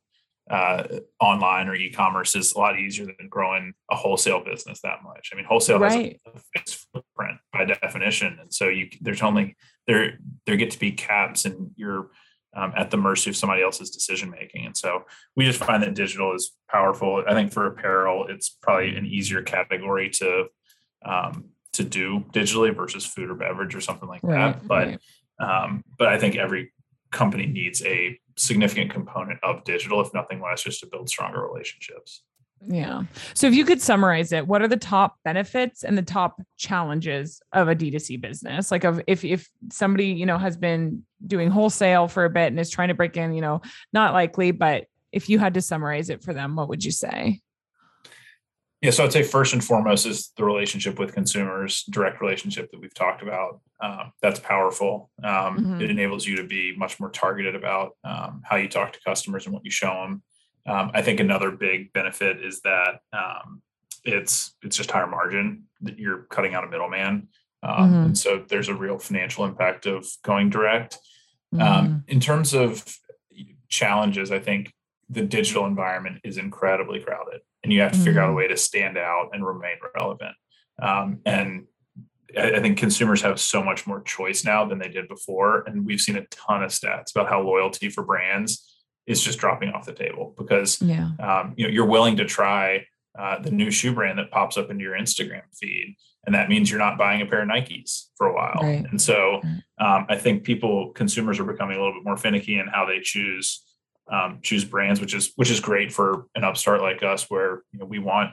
[0.51, 0.85] uh,
[1.21, 5.31] online or e-commerce is a lot easier than growing a wholesale business that much.
[5.33, 6.19] I mean, wholesale right.
[6.27, 10.79] has a fixed footprint by definition, and so you there's only there there get to
[10.79, 12.11] be caps, and you're
[12.57, 14.67] um, at the mercy of somebody else's decision making.
[14.67, 15.05] And so
[15.37, 17.23] we just find that digital is powerful.
[17.27, 20.47] I think for apparel, it's probably an easier category to
[21.05, 24.67] um, to do digitally versus food or beverage or something like right, that.
[24.67, 25.01] But right.
[25.41, 26.73] Um, but I think every
[27.11, 32.23] company needs a significant component of digital, if nothing less, just to build stronger relationships.
[32.67, 33.05] Yeah.
[33.35, 37.41] So if you could summarize it, what are the top benefits and the top challenges
[37.53, 38.71] of a D2C business?
[38.71, 42.61] Like of if if somebody, you know, has been doing wholesale for a bit and
[42.61, 43.63] is trying to break in, you know,
[43.95, 47.41] not likely, but if you had to summarize it for them, what would you say?
[48.81, 52.81] Yeah, so I'd say first and foremost is the relationship with consumers, direct relationship that
[52.81, 53.61] we've talked about.
[53.81, 55.11] Um, that's powerful.
[55.23, 55.81] Um, mm-hmm.
[55.83, 59.45] It enables you to be much more targeted about um, how you talk to customers
[59.45, 60.23] and what you show them.
[60.67, 63.61] Um, I think another big benefit is that um,
[64.05, 65.65] it's it's just higher margin.
[65.83, 67.29] That you're cutting out a middleman,
[67.63, 67.95] um, mm-hmm.
[68.05, 70.99] and so there's a real financial impact of going direct.
[71.53, 71.99] Mm-hmm.
[72.07, 72.85] in terms of
[73.69, 74.73] challenges, I think
[75.09, 78.05] the digital environment is incredibly crowded and you have to mm-hmm.
[78.05, 78.37] figure out a mm-hmm.
[78.37, 80.35] way to stand out and remain relevant.
[80.81, 81.67] Um, and
[82.37, 85.85] I, I think consumers have so much more choice now than they did before, and
[85.85, 88.67] we've seen a ton of stats about how loyalty for brands
[89.07, 91.11] is just dropping off the table because yeah.
[91.19, 92.85] um, you know you're willing to try
[93.19, 95.97] uh, the new shoe brand that pops up into your Instagram feed,
[96.27, 98.61] and that means you're not buying a pair of Nikes for a while.
[98.63, 98.85] Right.
[98.89, 99.41] And so
[99.79, 103.01] um, I think people, consumers, are becoming a little bit more finicky in how they
[103.01, 103.65] choose
[104.11, 107.79] um, choose brands, which is which is great for an upstart like us, where you
[107.79, 108.31] know we want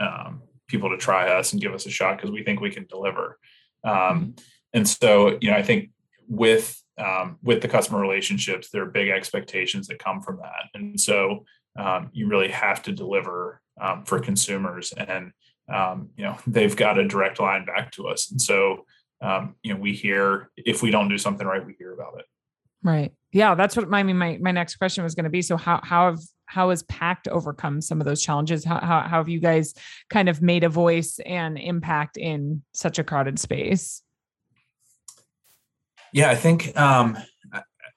[0.00, 2.86] um, people to try us and give us a shot because we think we can
[2.86, 3.38] deliver.
[3.84, 4.34] Um,
[4.72, 5.90] and so, you know, I think
[6.28, 11.00] with um, with the customer relationships, there are big expectations that come from that, and
[11.00, 11.44] so
[11.78, 15.32] um, you really have to deliver um, for consumers, and
[15.72, 18.84] um, you know they've got a direct line back to us, and so
[19.22, 22.26] um, you know we hear if we don't do something right, we hear about it.
[22.82, 23.12] Right.
[23.32, 25.42] Yeah, that's what my I mean, my my next question was going to be.
[25.42, 28.64] So how how have how has Pact overcome some of those challenges?
[28.64, 29.74] How, how how have you guys
[30.10, 34.02] kind of made a voice and impact in such a crowded space?
[36.12, 37.16] Yeah, I think um,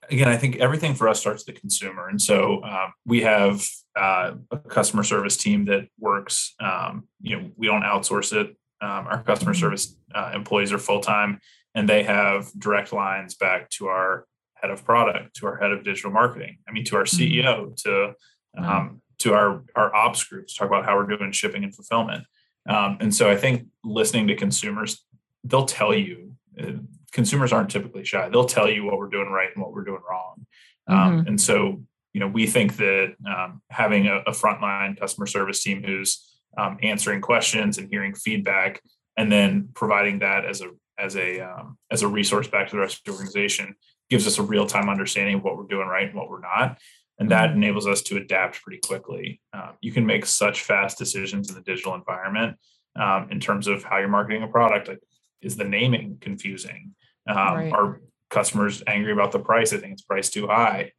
[0.09, 3.65] again, I think everything for us starts with the consumer, and so um, we have
[3.95, 6.55] uh, a customer service team that works.
[6.59, 8.55] Um, you know, we don't outsource it.
[8.81, 9.59] Um, our customer mm-hmm.
[9.59, 11.39] service uh, employees are full time,
[11.73, 14.27] and they have direct lines back to our
[14.61, 16.57] head of product, to our head of digital marketing.
[16.67, 17.73] I mean, to our CEO, mm-hmm.
[17.85, 18.13] to
[18.57, 22.25] um, to our our ops groups, talk about how we're doing shipping and fulfillment.
[22.67, 25.05] Um, and so I think listening to consumers,
[25.43, 26.71] they'll tell you uh,
[27.11, 28.27] consumers aren't typically shy.
[28.29, 30.45] They'll tell you what we're doing right and what we're doing wrong.
[30.87, 31.27] Um, mm-hmm.
[31.27, 31.81] And so,
[32.13, 36.77] you know, we think that um, having a, a, frontline customer service team who's um,
[36.83, 38.81] answering questions and hearing feedback,
[39.17, 42.81] and then providing that as a as a um, as a resource back to the
[42.81, 43.75] rest of the organization
[44.09, 46.79] gives us a real time understanding of what we're doing right and what we're not.
[47.17, 47.63] And that mm-hmm.
[47.63, 49.41] enables us to adapt pretty quickly.
[49.53, 52.57] Uh, you can make such fast decisions in the digital environment
[52.95, 54.87] um, in terms of how you're marketing a product.
[54.87, 55.01] Like,
[55.41, 56.95] is the naming confusing?
[57.27, 57.71] Um, right.
[57.71, 59.73] Are customers angry about the price?
[59.73, 60.91] I think it's priced too high.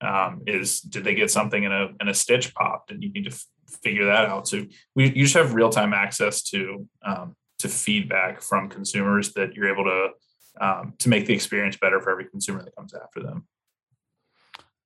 [0.00, 3.24] Um, is did they get something in a in a stitch popped, and you need
[3.24, 3.46] to f-
[3.84, 4.48] figure that out.
[4.48, 9.54] So we you just have real time access to um, to feedback from consumers that
[9.54, 10.08] you're able to
[10.60, 13.46] um, to make the experience better for every consumer that comes after them.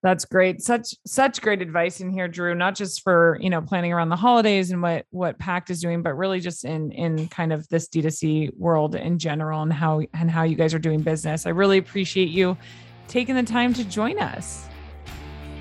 [0.02, 0.62] That's great.
[0.62, 2.54] Such such great advice in here, Drew.
[2.54, 6.02] Not just for you know planning around the holidays and what what Pact is doing,
[6.02, 10.30] but really just in in kind of this D2C world in general and how and
[10.30, 11.46] how you guys are doing business.
[11.46, 12.56] I really appreciate you
[13.08, 14.68] taking the time to join us.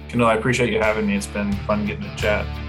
[0.10, 1.16] Kendall, I appreciate you having me.
[1.16, 2.65] It's been fun getting to chat.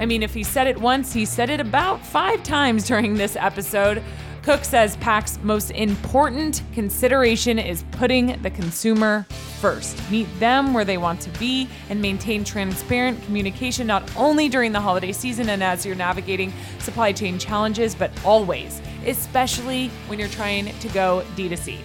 [0.00, 3.36] I mean, if he said it once, he said it about five times during this
[3.36, 4.02] episode.
[4.42, 9.26] Cook says Pact's most important consideration is putting the consumer
[9.60, 10.00] first.
[10.10, 14.80] Meet them where they want to be and maintain transparent communication not only during the
[14.80, 20.72] holiday season and as you're navigating supply chain challenges, but always, especially when you're trying
[20.78, 21.78] to go D2C.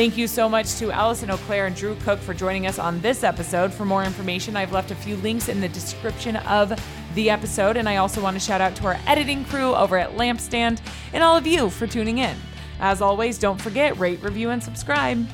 [0.00, 3.22] Thank you so much to Allison Auclair and Drew Cook for joining us on this
[3.22, 3.70] episode.
[3.70, 6.72] For more information, I've left a few links in the description of
[7.14, 7.76] the episode.
[7.76, 10.80] And I also want to shout out to our editing crew over at Lampstand
[11.12, 12.34] and all of you for tuning in.
[12.80, 15.28] As always, don't forget, rate, review, and subscribe.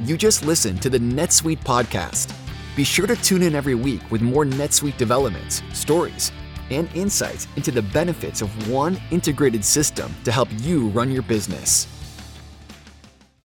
[0.00, 2.36] You just listened to the NetSuite podcast.
[2.74, 6.32] Be sure to tune in every week with more NetSuite developments, stories,
[6.70, 11.93] and insights into the benefits of one integrated system to help you run your business.